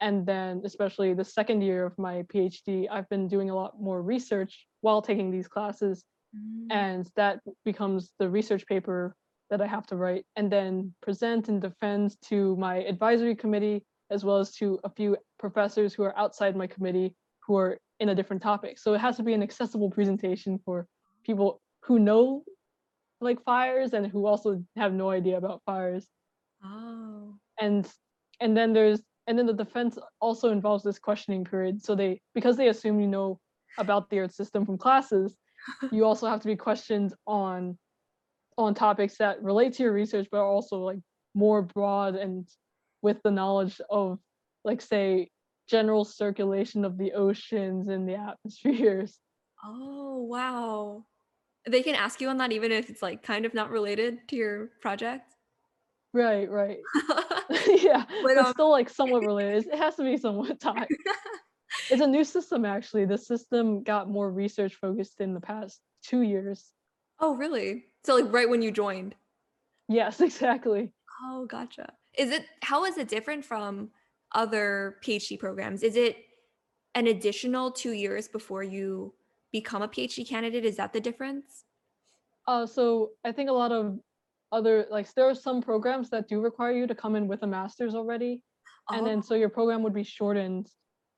[0.00, 4.02] and then especially the second year of my phd i've been doing a lot more
[4.02, 6.04] research while taking these classes.
[6.32, 6.66] Mm.
[6.70, 9.16] And that becomes the research paper
[9.50, 14.24] that I have to write and then present and defend to my advisory committee as
[14.24, 17.14] well as to a few professors who are outside my committee
[17.46, 18.78] who are in a different topic.
[18.78, 20.86] So it has to be an accessible presentation for
[21.24, 22.44] people who know
[23.20, 26.06] like fires and who also have no idea about fires.
[26.64, 27.34] Oh.
[27.60, 27.88] And
[28.40, 31.82] and then there's and then the defense also involves this questioning period.
[31.82, 33.40] So they because they assume you know
[33.78, 35.34] about the earth system from classes,
[35.90, 37.78] you also have to be questioned on
[38.58, 40.98] on topics that relate to your research but are also like
[41.34, 42.48] more broad and
[43.02, 44.18] with the knowledge of
[44.64, 45.30] like say
[45.68, 49.18] general circulation of the oceans and the atmospheres.
[49.64, 51.04] Oh, wow.
[51.68, 54.36] They can ask you on that even if it's, like, kind of not related to
[54.36, 55.34] your project?
[56.12, 56.78] Right, right.
[57.66, 59.66] Yeah, But, but um still, like, somewhat related.
[59.66, 60.88] It has to be somewhat tied.
[61.90, 63.06] It's a new system, actually.
[63.06, 66.70] The system got more research focused in the past 2 years.
[67.18, 67.86] Oh, really?
[68.04, 69.14] So, like, right when you joined?
[69.88, 70.92] Yes, exactly.
[71.22, 71.94] Oh, gotcha.
[72.16, 73.90] Is it how is it different from
[74.32, 75.82] other PhD programs?
[75.82, 76.16] Is it
[76.94, 79.14] an additional 2 years before you
[79.52, 80.64] become a PhD candidate?
[80.64, 81.64] Is that the difference?
[82.46, 83.98] Uh, so I think a lot of
[84.52, 87.46] other like, there are some programs that do require you to come in with a
[87.46, 88.42] master's already,
[88.92, 89.38] and then so Oh.
[89.38, 90.70] your program would be shortened,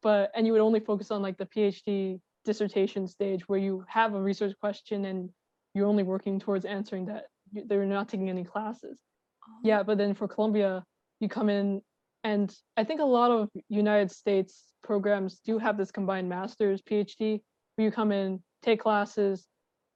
[0.02, 4.14] but and you would only focus on, like, the PhD dissertation stage where you have
[4.14, 5.30] a research question and
[5.74, 7.26] you're only working towards answering that.
[7.52, 9.00] They're not taking any classes.
[9.48, 9.52] Oh.
[9.62, 10.84] Yeah, but then for Columbia,
[11.20, 11.82] you come in
[12.24, 17.40] and I think a lot of United States programs do have this combined master's, PhD,
[17.76, 19.46] where you come in, take classes,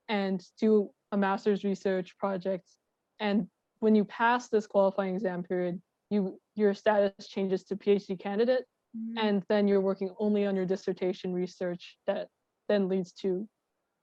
[0.07, 2.65] and do a master's research project,
[3.19, 3.47] and
[3.79, 9.13] when you pass this qualifying exam period, you your status changes to PhD candidate, Mm.
[9.17, 12.27] and then you're working only on your dissertation research that
[12.69, 13.47] then leads to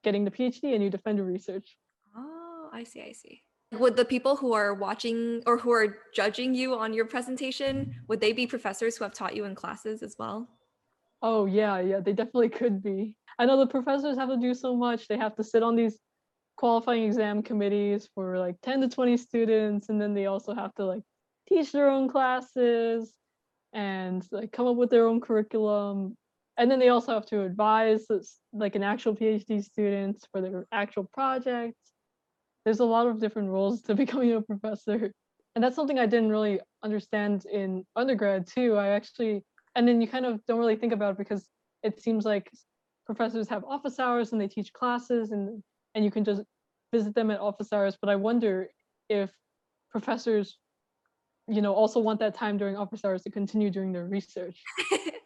[0.02, 1.76] getting the PhD and you defend your research.
[2.16, 3.42] Oh, I see, I see.
[3.72, 8.20] Would the people who are watching or who are judging you on your presentation, would
[8.20, 10.48] they be professors who have taught you in classes as well?
[11.22, 13.14] Oh, yeah, yeah, they definitely could be.
[13.38, 15.06] I know the professors have to do so much.
[15.06, 15.98] They have to sit on these
[16.56, 20.84] qualifying exam committees for, like, 10 to 20 students, and then they also have to,
[20.84, 21.02] like,
[21.48, 23.12] teach their own classes
[23.72, 26.16] and, like, come up with their own curriculum,
[26.60, 28.06] and then they also have to advise
[28.52, 31.80] like, an actual PhD students for their actual projects.
[32.66, 35.10] There's a lot of different roles to becoming a professor,
[35.54, 38.76] and that's something I didn't really understand in undergrad too.
[38.76, 39.42] I actually
[39.74, 41.48] and then you kind of don't really think about it because
[41.82, 42.50] it seems like
[43.06, 45.62] professors have office hours and they teach classes and
[45.94, 46.42] and you can just
[46.92, 48.68] visit them at office hours, but I wonder
[49.08, 49.30] if
[49.90, 50.58] professors,
[51.48, 54.60] you know, also want that time during office hours to continue doing their research.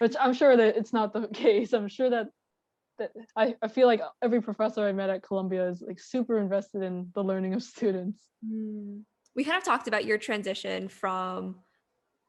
[0.00, 1.72] Which I'm sure that it's not the case.
[1.72, 2.28] I'm sure that
[2.98, 6.82] that I I feel like every professor I met at Columbia is, like, super invested
[6.82, 8.18] in the learning of students.
[8.44, 9.02] Mm.
[9.36, 11.56] We kind of talked about your transition from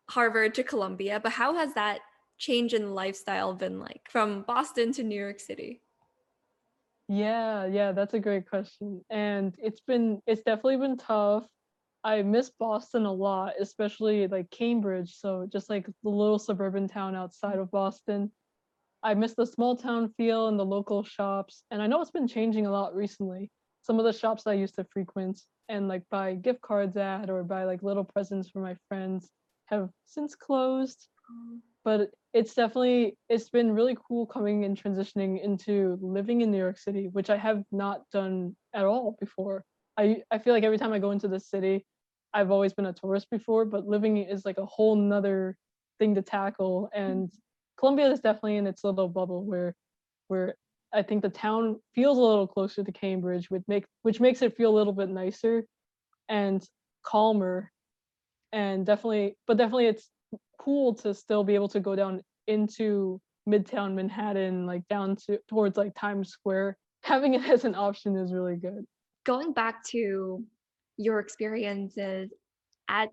[0.09, 2.01] Harvard to Columbia, but how has that
[2.37, 5.81] change in lifestyle been like from Boston to New York City?
[7.07, 11.45] Yeah, yeah, that's a great question, and it's been it's definitely been tough.
[12.03, 17.15] I miss Boston a lot, especially, like, Cambridge, so just, like, the little suburban town
[17.15, 18.31] outside of Boston.
[19.03, 22.27] I miss the small town feel and the local shops, and I know it's been
[22.27, 23.51] changing a lot recently.
[23.81, 27.43] Some of the shops I used to frequent and, like, buy gift cards at or
[27.43, 29.29] buy, like, little presents for my friends
[29.65, 31.07] have since closed,
[31.83, 36.77] but it's definitely it's been really cool coming and transitioning into living in New York
[36.77, 39.63] City, which I have not done at all before.
[39.97, 41.85] I I feel like every time I go into the city,
[42.33, 45.57] I've always been a tourist before, but living is, like, a whole 'nother
[45.99, 47.37] thing to tackle, and mm-hmm.
[47.77, 49.75] Columbia is definitely in its little bubble where
[50.27, 50.55] where
[50.93, 54.55] I think the town feels a little closer to Cambridge, would make which makes it
[54.55, 55.65] feel a little bit nicer
[56.29, 56.65] and
[57.03, 57.71] calmer,
[58.53, 60.09] and definitely but definitely it's
[60.59, 65.77] cool to still be able to go down into Midtown Manhattan, like, down to towards,
[65.77, 66.77] like, Times Square.
[67.03, 68.85] Having it as an option is really good.
[69.25, 70.43] Going back to
[70.97, 72.31] your experiences
[72.89, 73.09] at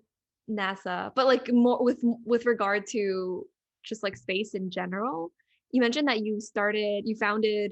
[0.49, 3.45] NASA, but, like, more with with regard to
[3.83, 5.31] just, like, space in general,
[5.71, 7.71] you mentioned that you started you founded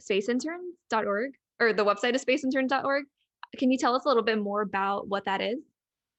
[0.00, 3.04] spaceinterns.org or the website is spaceinterns.org.
[3.58, 5.58] Can you tell us a little bit more about what that is?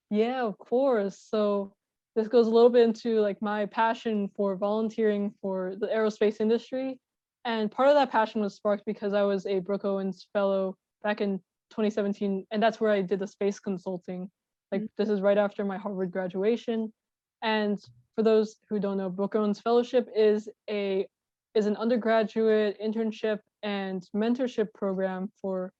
[0.09, 1.25] Yeah, of course.
[1.29, 1.73] So
[2.15, 6.99] this goes a little bit into like my passion for volunteering for the aerospace industry.
[7.45, 11.21] And part of that passion was sparked because I was a Brooke Owens fellow back
[11.21, 11.39] in
[11.71, 14.29] 2017, and that's where I did the space consulting.
[14.71, 14.89] Like Mm.
[14.97, 16.93] this is right after my Harvard graduation.
[17.41, 17.79] And
[18.15, 21.07] for those who don't know, Owens Fellowship is a
[21.53, 25.71] is an undergraduate internship and mentorship program for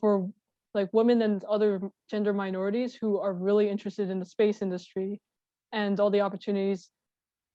[0.00, 0.28] for
[0.74, 1.80] like women and other
[2.10, 5.18] gender minorities who are really interested in the space industry
[5.72, 6.90] and all the opportunities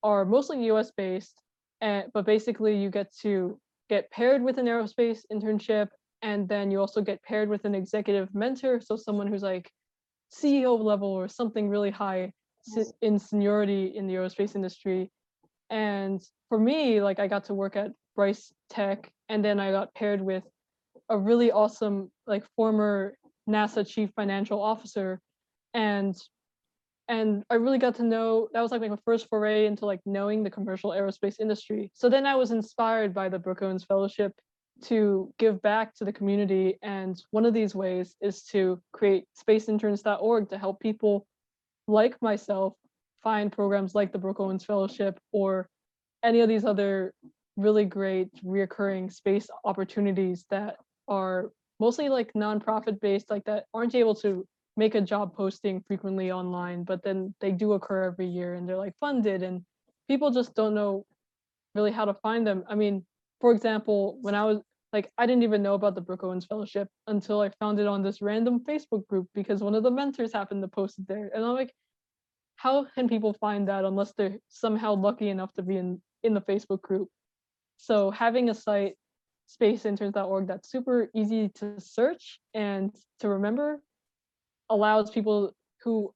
[0.01, 1.39] are mostly US based
[1.81, 3.59] and but basically you get to
[3.89, 5.89] get paired with an aerospace internship
[6.21, 9.71] and then you also get paired with an executive mentor so someone who's like
[10.33, 12.31] CEO level or something really high
[13.01, 15.09] in seniority in the aerospace industry.
[15.69, 19.93] And for me like I got to work at Bryce Tech and then I got
[19.93, 20.43] paired with
[21.09, 23.15] a really awesome like former
[23.49, 25.19] NASA chief financial officer.
[25.73, 26.15] And
[27.07, 30.43] and I really got to know that was like my first foray into like knowing
[30.43, 31.91] the commercial aerospace industry.
[31.93, 34.31] So then I was inspired by the Brooke Owens Fellowship
[34.83, 36.77] to give back to the community.
[36.81, 41.25] And one of these ways is to create spaceinterns.org to help people
[41.87, 42.73] like myself
[43.23, 45.69] find programs like the Brooke Owens Fellowship or
[46.23, 47.13] any of these other
[47.57, 50.77] really great reoccurring space opportunities that
[51.07, 54.45] are mostly like nonprofit based, like that aren't able to
[54.77, 58.77] make a job posting frequently online, but then they do occur every year and they're
[58.77, 59.63] like funded and
[60.07, 61.05] people just don't know
[61.75, 62.63] really how to find them.
[62.67, 63.05] I mean,
[63.39, 64.61] for example, when I was
[64.93, 68.03] like, I didn't even know about the Brooke Owens Fellowship until I found it on
[68.03, 71.31] this random Facebook group because one of the mentors happened to post it there.
[71.33, 71.73] And I'm like,
[72.57, 76.41] how can people find that unless they're somehow lucky enough to be in, in the
[76.41, 77.07] Facebook group?
[77.77, 78.93] So having a site,
[79.59, 83.81] spaceinterns.org, that's super easy to search and to remember
[84.69, 86.13] allows people who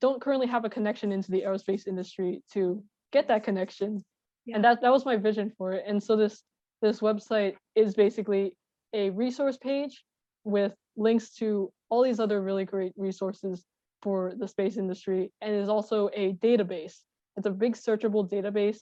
[0.00, 2.82] don't currently have a connection into the aerospace industry to
[3.12, 4.04] get that connection.
[4.44, 4.56] Yeah.
[4.56, 5.84] And that, that was my vision for it.
[5.86, 6.42] And so this
[6.82, 8.54] this website is basically
[8.92, 10.04] a resource page
[10.44, 13.64] with links to all these other really great resources
[14.02, 16.96] for the space industry and is also a database.
[17.36, 18.80] It's a big searchable database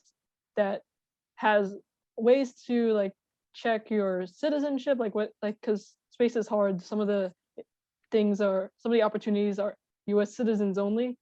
[0.57, 0.81] that
[1.37, 1.75] has
[2.17, 3.13] ways to like
[3.55, 6.83] check your citizenship, like what like because space is hard.
[6.83, 7.33] Some of the
[8.11, 9.77] things are some of the opportunities are
[10.07, 11.17] US citizens only,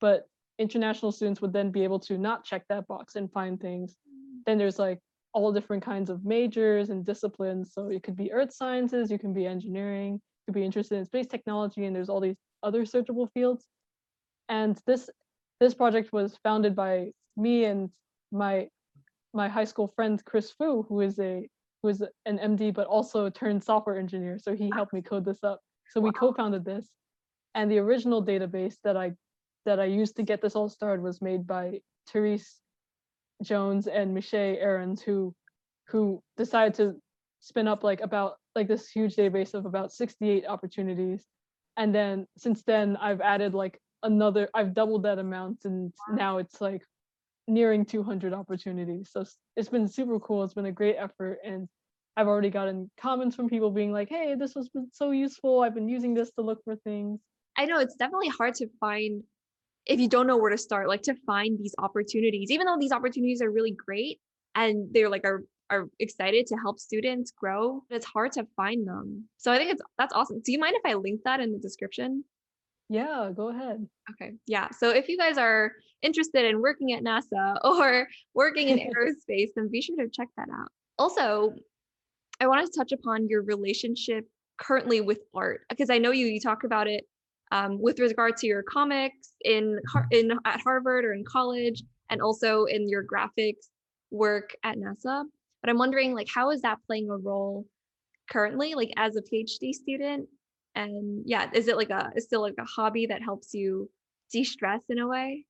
[0.00, 0.26] but
[0.58, 3.96] international students would then be able to not check that box and find things.
[4.44, 4.98] Then there's like
[5.36, 7.74] all different kinds of majors and disciplines.
[7.74, 11.04] So it could be earth sciences, you can be engineering, you could be interested in
[11.04, 13.66] space technology, and there's all these other searchable fields.
[14.48, 15.10] And this
[15.60, 17.90] this project was founded by me and
[18.32, 18.68] my
[19.34, 21.46] my high school friend Chris Fu, who is a
[21.82, 24.38] who is an MD but also turned software engineer.
[24.38, 25.60] So he helped me code this up.
[25.90, 26.88] So we co-founded this.
[27.54, 29.12] And the original database that I
[29.66, 32.62] that I used to get this all started was made by Therese
[33.42, 35.34] Jones and Michelle Ahrens, who
[35.88, 37.00] who decided to
[37.40, 41.24] spin up like about like this huge database of about 68 opportunities.
[41.76, 46.60] And then since then I've added like another I've doubled that amount and now it's
[46.60, 46.82] like
[47.46, 49.10] nearing 200 opportunities.
[49.12, 50.42] So it's- been super cool.
[50.42, 51.68] It's been a great effort and
[52.16, 55.60] I've already gotten comments from people being like, "Hey, this was so useful.
[55.60, 57.20] I've been using this to look for things."
[57.58, 59.22] I know it's definitely hard to find
[59.86, 62.92] if you don't know where to start, like to find these opportunities, even though these
[62.92, 64.20] opportunities are really great
[64.54, 69.24] and they're like are are excited to help students grow, it's hard to find them.
[69.36, 70.40] So I think it's that's awesome.
[70.44, 72.24] Do you mind if I link that in the description?
[72.88, 73.86] Yeah, go ahead.
[74.12, 74.32] Okay.
[74.46, 74.68] Yeah.
[74.70, 75.72] So if you guys are
[76.02, 80.48] interested in working at NASA or working in aerospace, then be sure to check that
[80.52, 80.68] out.
[80.98, 81.52] Also,
[82.40, 84.28] I want to touch upon your relationship
[84.58, 87.04] currently with art because I know you you talk about it
[87.52, 89.78] um, with regard to your comics in
[90.10, 93.68] in at Harvard or in college, and also in your graphics
[94.10, 95.24] work at NASA.
[95.62, 97.66] But I'm wondering, like, how is that playing a role
[98.30, 100.28] currently, like as a PhD student?
[100.74, 103.90] And yeah, is it like a is still like a hobby that helps you
[104.30, 105.46] de-stress in a way?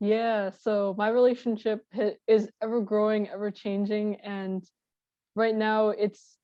[0.00, 1.84] Yeah, so my relationship
[2.26, 4.64] is ever growing, ever changing, and
[5.36, 6.38] right now it's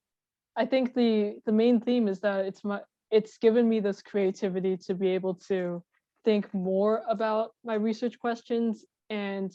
[0.57, 2.81] I think the the main theme is that it's my
[3.11, 5.83] it's given me this creativity to be able to
[6.25, 9.53] think more about my research questions and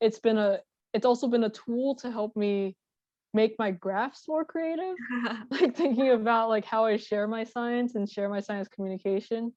[0.00, 0.58] it's been a
[0.92, 2.76] it's also been a tool to help me
[3.34, 4.94] make my graphs more creative
[5.50, 9.52] like thinking about like how I share my science and share my science communication.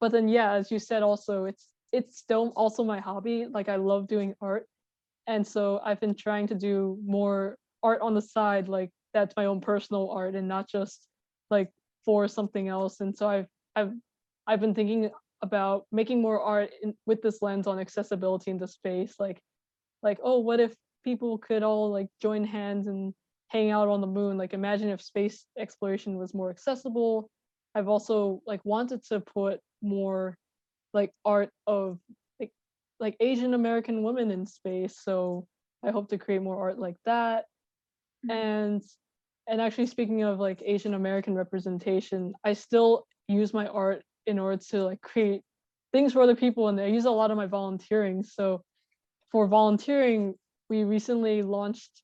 [0.00, 3.46] But then yeah, as you said also it's it's still also my hobby.
[3.50, 4.66] Like I love doing art.
[5.26, 9.46] And so I've been trying to do more art on the side like that's my
[9.46, 11.08] own personal art and not just
[11.50, 11.70] like
[12.04, 13.00] for something else.
[13.00, 13.46] And so I've
[13.76, 13.92] I've
[14.46, 15.10] I've been thinking
[15.42, 19.40] about making more art in, with this lens on accessibility in the space like
[20.02, 20.74] like oh what if
[21.04, 23.14] people could all like join hands and
[23.48, 27.30] hang out on the moon like imagine if space exploration was more accessible
[27.74, 30.36] i've also like wanted to put more
[30.92, 31.98] like art of
[32.38, 32.50] like
[32.98, 35.46] like asian american women in space so
[35.82, 37.46] i hope to create more art like that
[38.26, 38.30] Mhm.
[38.30, 38.82] and
[39.50, 44.62] and actually speaking of like asian american representation i still use my art in order
[44.70, 45.42] to like create
[45.92, 48.22] things for other people and i use a lot of my volunteering.
[48.22, 48.62] So
[49.30, 50.34] for volunteering
[50.68, 52.02] we recently launched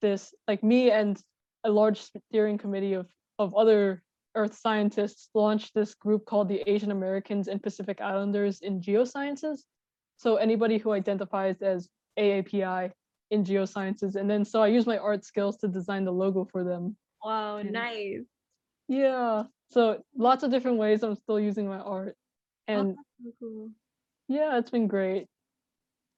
[0.00, 1.20] this like me and
[1.64, 3.06] a large steering committee of
[3.38, 4.02] of other
[4.34, 9.60] earth scientists launched this group called the asian americans and pacific islanders in geosciences.
[10.16, 12.92] So anybody who identifies as aapi
[13.30, 16.64] in geosciences and then so i use my art skills to design the logo for
[16.64, 18.24] them Wow, nice.
[18.88, 22.16] yeah so lots of different ways i'm still using my art
[22.70, 23.70] Oh, And that's so cool.
[24.28, 25.26] yeah, it's been great.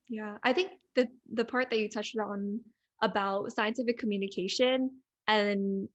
[0.08, 2.60] Yeah, I think the the part that you touched on
[3.02, 4.90] about scientific communication
[5.28, 5.88] and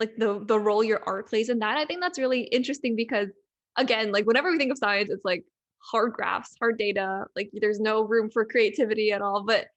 [0.00, 3.28] like the the role your art plays in that, I think that's really interesting because
[3.76, 5.44] again, like whenever we think of science, it's like
[5.78, 9.44] hard graphs, hard data, like there's no room for creativity at all.
[9.44, 9.68] But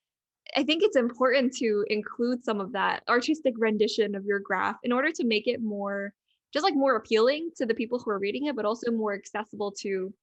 [0.56, 4.92] I think it's important to include some of that artistic rendition of your graph in
[4.92, 6.14] order to make it more
[6.54, 9.74] just like more appealing to the people who are reading it, but also more accessible
[9.80, 10.14] to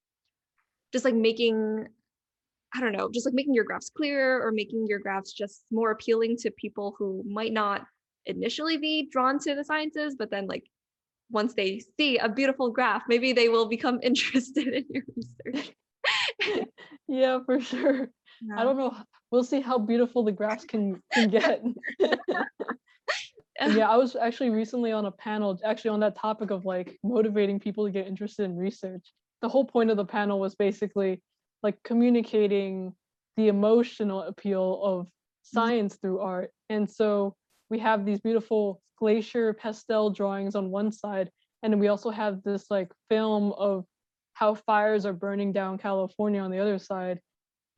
[0.92, 1.86] just like making
[2.74, 5.90] I don't know, just like making your graphs clearer or making your graphs just more
[5.90, 7.84] appealing to people who might not
[8.24, 10.64] initially be drawn to the sciences, but then like
[11.30, 15.74] once they see a beautiful graph, maybe they will become interested in your research.
[17.08, 18.08] Yeah, for sure.
[18.56, 18.96] I don't know.
[19.30, 21.62] We'll see how beautiful the graphs can can get.
[23.60, 27.60] Yeah, I was actually recently on a panel actually on that topic of like motivating
[27.60, 29.12] people to get interested in research.
[29.40, 31.22] The whole point of the panel was basically
[31.62, 32.94] like communicating
[33.36, 35.58] the emotional appeal of mm-hmm.
[35.58, 36.50] science through art.
[36.70, 37.34] And so
[37.70, 41.30] we have these beautiful glacier pastel drawings on one side,
[41.62, 43.84] and then we also have this like film of
[44.34, 47.20] how fires are burning down California on the other side.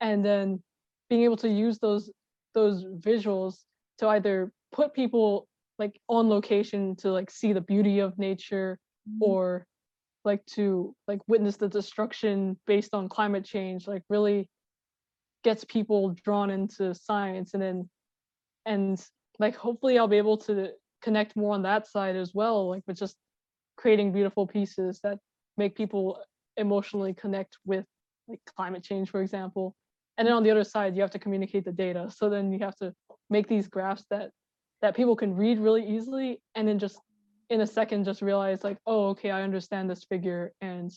[0.01, 0.63] And then
[1.09, 2.11] being able to use those
[2.55, 3.65] those visuals
[3.99, 8.79] to either put people like on location to like see the beauty of nature
[9.09, 9.19] Mhm.
[9.21, 9.67] or
[10.25, 14.49] like to like witness the destruction based on climate change like really
[15.43, 17.91] gets people drawn into science and then
[18.67, 19.05] and
[19.39, 20.73] like hopefully I'll be able to
[21.03, 23.17] connect more on that side as well like with just
[23.77, 25.19] creating beautiful pieces that
[25.59, 26.23] make people
[26.57, 27.85] emotionally connect with
[28.29, 29.75] like climate change for example
[30.19, 32.59] and then on the other side you have to communicate the data so then you
[32.59, 32.93] have to
[33.31, 34.31] make these graphs that
[34.83, 37.01] that people can read really easily and then just
[37.51, 40.93] in a second just realize like oh okay i understand this figure and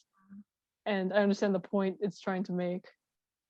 [0.86, 2.86] and i understand the point it's trying to make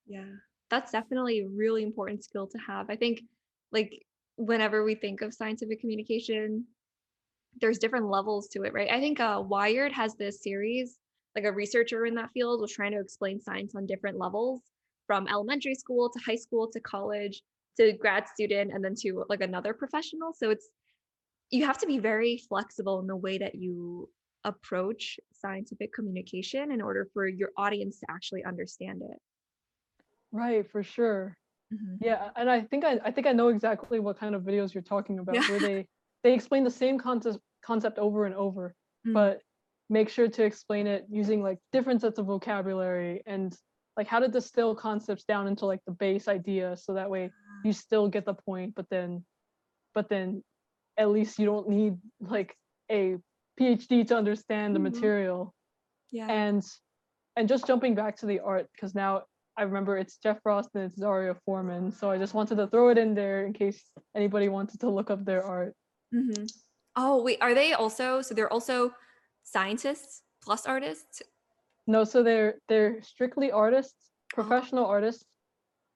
[0.07, 0.31] Yeah,
[0.69, 2.89] that's definitely a really important skill to have.
[2.89, 3.21] I think,
[3.71, 4.05] like,
[4.37, 6.65] whenever we think of scientific communication,
[7.59, 8.89] there's different levels to it, right?
[8.89, 10.97] I think uh, Wired has this series,
[11.35, 14.61] like a researcher in that field was trying to explain science on different levels,
[15.07, 17.41] from elementary school to high school to college
[17.77, 20.33] to grad student, and then to like another professional.
[20.33, 20.69] So it's
[21.51, 24.09] you have to be very flexible in the way that you
[24.43, 29.17] approach scientific communication in order for your audience to actually understand it.
[30.31, 31.35] right for sure
[31.73, 31.97] Mhm.
[32.01, 34.83] yeah and i think i i think i know exactly what kind of videos you're
[34.83, 35.41] talking about Yeah.
[35.49, 35.85] where they
[36.23, 38.73] they explain the same concept concept over and over
[39.05, 39.13] Mm.
[39.13, 39.41] but
[39.89, 43.57] make sure to explain it using like different sets of vocabulary and
[43.97, 47.31] like how to distill concepts down into like the base idea so that way
[47.65, 49.25] you still get the point but then
[49.95, 50.43] but then
[50.97, 52.55] at least you don't need like
[52.91, 53.17] a
[53.59, 54.83] phd to understand the Mhm.
[54.83, 55.53] material
[56.11, 56.27] Yeah.
[56.29, 56.63] and
[57.35, 59.23] and just jumping back to the art because now
[59.57, 62.89] i remember it's jeff frost and it's Zaria Forman so i just wanted to throw
[62.89, 63.83] it in there in case
[64.15, 65.73] anybody wanted to look up their art
[66.11, 66.45] hmm
[66.99, 68.91] Oh, wait, are they also, so they're also
[69.43, 71.21] scientists plus artists?
[71.87, 75.25] No so they're they're strictly artists professional artists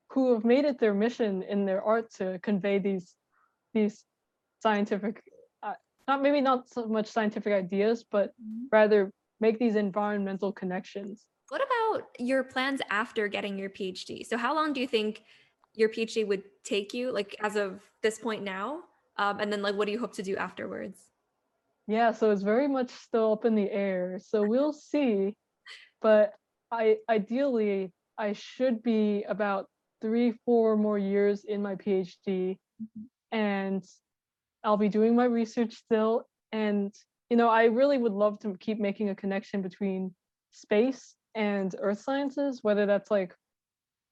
[0.10, 3.16] who have made it their mission in their art to convey these
[3.74, 4.04] these
[4.62, 5.22] scientific
[5.64, 5.74] uh,
[6.08, 8.34] not maybe not so much scientific ideas but
[8.72, 14.26] rather make these environmental connections What about your plans after getting your PhD?
[14.26, 15.24] So how long do you think
[15.74, 18.84] your PhD would take you, like as of this point now?
[19.18, 20.98] Um, and then like, what do you hope to do afterwards?
[21.88, 24.18] Yeah, so it's very much still up in the air.
[24.24, 25.36] So we'll see.
[26.02, 26.34] But
[26.72, 29.68] I ideally I should be about
[30.02, 33.02] three, four more years in my PhD mm-hmm.
[33.32, 33.84] and
[34.64, 36.26] I'll be doing my research still.
[36.52, 36.94] And
[37.30, 40.14] you know, I really would love to keep making a connection between
[40.52, 43.34] space and earth sciences, whether that's like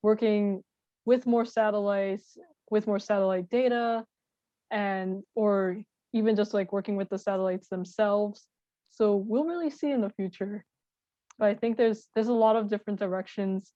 [0.01, 0.63] working
[1.05, 2.37] with more satellites,
[2.71, 4.05] with more satellite data,
[4.71, 5.77] and or
[6.13, 8.47] even just like working with the satellites themselves.
[8.91, 10.65] So we'll really see in the future.
[11.39, 13.73] But I think there's there's a lot of different directions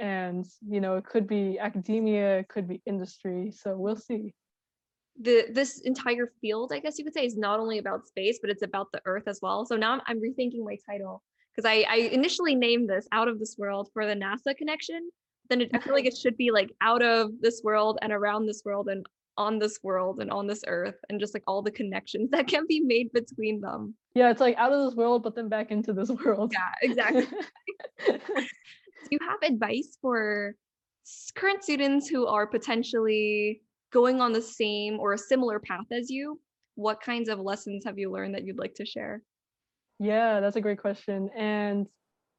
[0.00, 3.52] and you know it could be academia, it could be industry.
[3.52, 4.34] So we'll see.
[5.20, 8.50] the this entire field, I guess you could say, is not only about space, but
[8.50, 9.66] it's about the Earth as well.
[9.66, 11.22] So now I'm, I'm rethinking my title
[11.54, 15.10] because I, I initially named this "Out of This World" for the NASA connection.
[15.50, 18.46] Then it, I feel like it should be like "Out of This World" and "Around
[18.46, 19.04] This World" and
[19.36, 22.66] "On This World" and "On This Earth" and just like all the connections that can
[22.68, 23.94] be made between them.
[24.14, 26.52] Yeah, it's like out of this world, but then back into this world.
[26.52, 27.26] Yeah, exactly.
[28.06, 30.54] Do you have advice for
[31.34, 33.62] current students who are potentially
[33.92, 36.40] going on the same or a similar path as you?
[36.74, 39.22] What kinds of lessons have you learned that you'd like to share?
[39.98, 41.28] Yeah, that's a great question.
[41.36, 41.86] And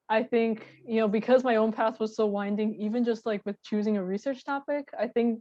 [0.10, 3.62] I think, you know, because my own path was so winding, even just like with
[3.64, 5.40] choosing a research topic, I think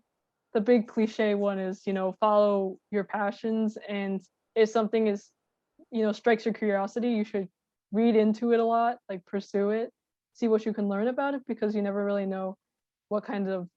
[0.54, 3.78] the big cliche one is, you know, follow your passions.
[3.88, 4.20] And
[4.54, 5.30] if something is,
[5.90, 7.48] you know, strikes your curiosity, you should
[7.92, 9.90] read into it a lot, like pursue it,
[10.34, 12.56] see what you can learn about it, because you never really know
[13.08, 13.68] what kinds of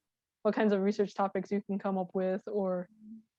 [0.43, 2.87] what kinds of research topics you can come up with or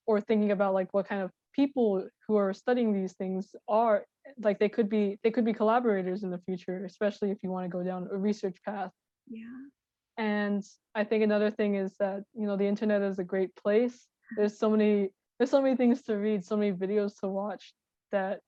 [0.06, 4.04] or thinking about like what kind of people who are studying these things are
[4.42, 7.64] like they could be they could be collaborators in the future especially if you want
[7.64, 8.90] to go down a research path
[9.28, 9.44] Yeah.
[10.18, 10.64] And
[10.94, 14.06] i think another thing is that you know the internet is a great place.
[14.36, 17.74] There's so many there's so many things to read so many videos to watch
[18.12, 18.40] that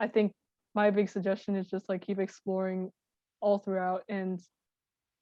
[0.00, 0.32] i think
[0.74, 2.92] my big suggestion is just like keep exploring
[3.40, 4.40] all throughout and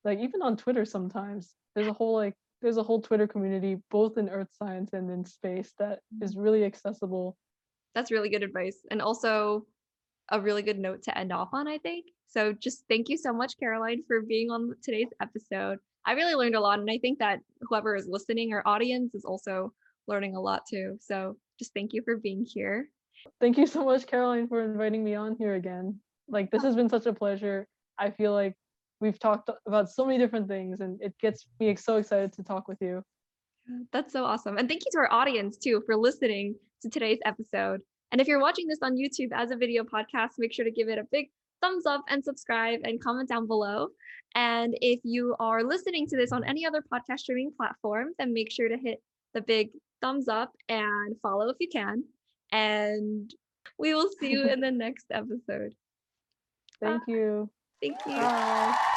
[0.05, 1.55] like even on twitter sometimes.
[1.74, 5.24] There's a whole like there's a whole twitter community both in earth science and in
[5.24, 7.37] space that is really accessible.
[7.95, 8.78] That's really good advice.
[8.91, 9.66] And also
[10.31, 12.07] a really good note to end off on, I think.
[12.29, 15.79] So just thank you so much, Caroline, for being on today's episode.
[16.07, 16.79] I really learned a lot.
[16.79, 19.72] And I think that whoever is listening, our audience, is also
[20.07, 20.99] learning a lot too.
[21.01, 22.89] So just thank you for being here.
[23.41, 25.99] Thank you so much, Caroline, for inviting me on here again.
[26.29, 26.66] Like, this oh.
[26.66, 27.66] has been such a pleasure.
[27.99, 28.55] I feel like
[29.01, 32.68] we've talked about so many different things, and it gets me so excited to talk
[32.68, 33.03] with you.
[33.93, 34.59] That's so awesome.
[34.59, 37.81] And thank you to our audience too for listening to today's episode.
[38.13, 40.89] And if you're watching this on YouTube as a video podcast, make sure to give
[40.89, 41.31] it a big
[41.61, 43.89] thumbs up and subscribe and comment down below.
[44.35, 48.53] And if you are listening to this on any other podcast streaming platform, then make
[48.53, 49.03] sure to hit
[49.35, 52.05] the big thumbs up and follow if you can.
[52.53, 53.33] And
[53.79, 55.75] we will see you in the next episode.
[56.81, 57.51] Thank you.
[57.81, 58.17] Thank you.
[58.17, 58.93] Bye.